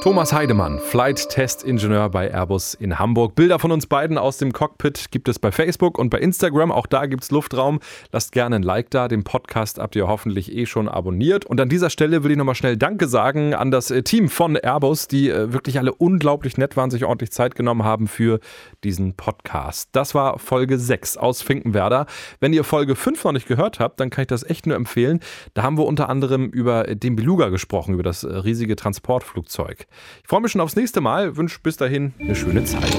Thomas 0.06 0.32
Heidemann, 0.32 0.78
Flight 0.78 1.30
Test 1.30 1.64
Ingenieur 1.64 2.08
bei 2.10 2.30
Airbus 2.30 2.74
in 2.74 2.96
Hamburg. 2.96 3.34
Bilder 3.34 3.58
von 3.58 3.72
uns 3.72 3.88
beiden 3.88 4.18
aus 4.18 4.38
dem 4.38 4.52
Cockpit 4.52 5.10
gibt 5.10 5.28
es 5.28 5.40
bei 5.40 5.50
Facebook 5.50 5.98
und 5.98 6.10
bei 6.10 6.20
Instagram. 6.20 6.70
Auch 6.70 6.86
da 6.86 7.06
gibt 7.06 7.24
es 7.24 7.32
Luftraum. 7.32 7.80
Lasst 8.12 8.30
gerne 8.30 8.54
ein 8.54 8.62
Like 8.62 8.88
da. 8.90 9.08
Den 9.08 9.24
Podcast 9.24 9.80
habt 9.80 9.96
ihr 9.96 10.06
hoffentlich 10.06 10.54
eh 10.54 10.64
schon 10.66 10.88
abonniert. 10.88 11.44
Und 11.44 11.60
an 11.60 11.68
dieser 11.68 11.90
Stelle 11.90 12.22
will 12.22 12.30
ich 12.30 12.36
nochmal 12.36 12.54
schnell 12.54 12.76
Danke 12.76 13.08
sagen 13.08 13.52
an 13.52 13.72
das 13.72 13.90
äh, 13.90 14.04
Team 14.04 14.28
von 14.28 14.54
Airbus, 14.54 15.08
die 15.08 15.28
äh, 15.28 15.52
wirklich 15.52 15.80
alle 15.80 15.92
unglaublich 15.92 16.56
nett 16.56 16.76
waren, 16.76 16.92
sich 16.92 17.04
ordentlich 17.04 17.32
Zeit 17.32 17.56
genommen 17.56 17.82
haben 17.82 18.06
für 18.06 18.38
diesen 18.84 19.14
Podcast. 19.14 19.88
Das 19.90 20.14
war 20.14 20.38
Folge 20.38 20.78
6 20.78 21.16
aus 21.16 21.42
Finkenwerder. 21.42 22.06
Wenn 22.38 22.52
ihr 22.52 22.62
Folge 22.62 22.94
5 22.94 23.24
noch 23.24 23.32
nicht 23.32 23.48
gehört 23.48 23.80
habt, 23.80 23.98
dann 23.98 24.10
kann 24.10 24.22
ich 24.22 24.28
das 24.28 24.48
echt 24.48 24.68
nur 24.68 24.76
empfehlen. 24.76 25.18
Da 25.54 25.64
haben 25.64 25.76
wir 25.76 25.84
unter 25.84 26.08
anderem 26.08 26.46
über 26.50 26.84
den 26.84 27.16
Beluga 27.16 27.48
gesprochen, 27.48 27.94
über 27.94 28.04
das 28.04 28.22
äh, 28.22 28.32
riesige 28.32 28.76
Transportflugzeug. 28.76 29.88
Ich 30.22 30.28
freue 30.28 30.40
mich 30.40 30.52
schon 30.52 30.60
aufs 30.60 30.76
nächste 30.76 31.00
Mal, 31.00 31.36
wünsche 31.36 31.58
bis 31.62 31.76
dahin 31.76 32.14
eine 32.20 32.34
schöne 32.34 32.64
Zeit. 32.64 32.92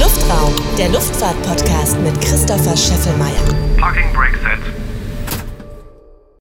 Luftraum, 0.00 0.54
der 0.78 0.88
Luftfahrt-Podcast 0.88 2.00
mit 2.00 2.20
Christopher 2.20 2.76
Scheffelmeier. 2.76 3.76
Parking 3.78 4.12
Brake 4.12 4.38
Set. 4.38 4.83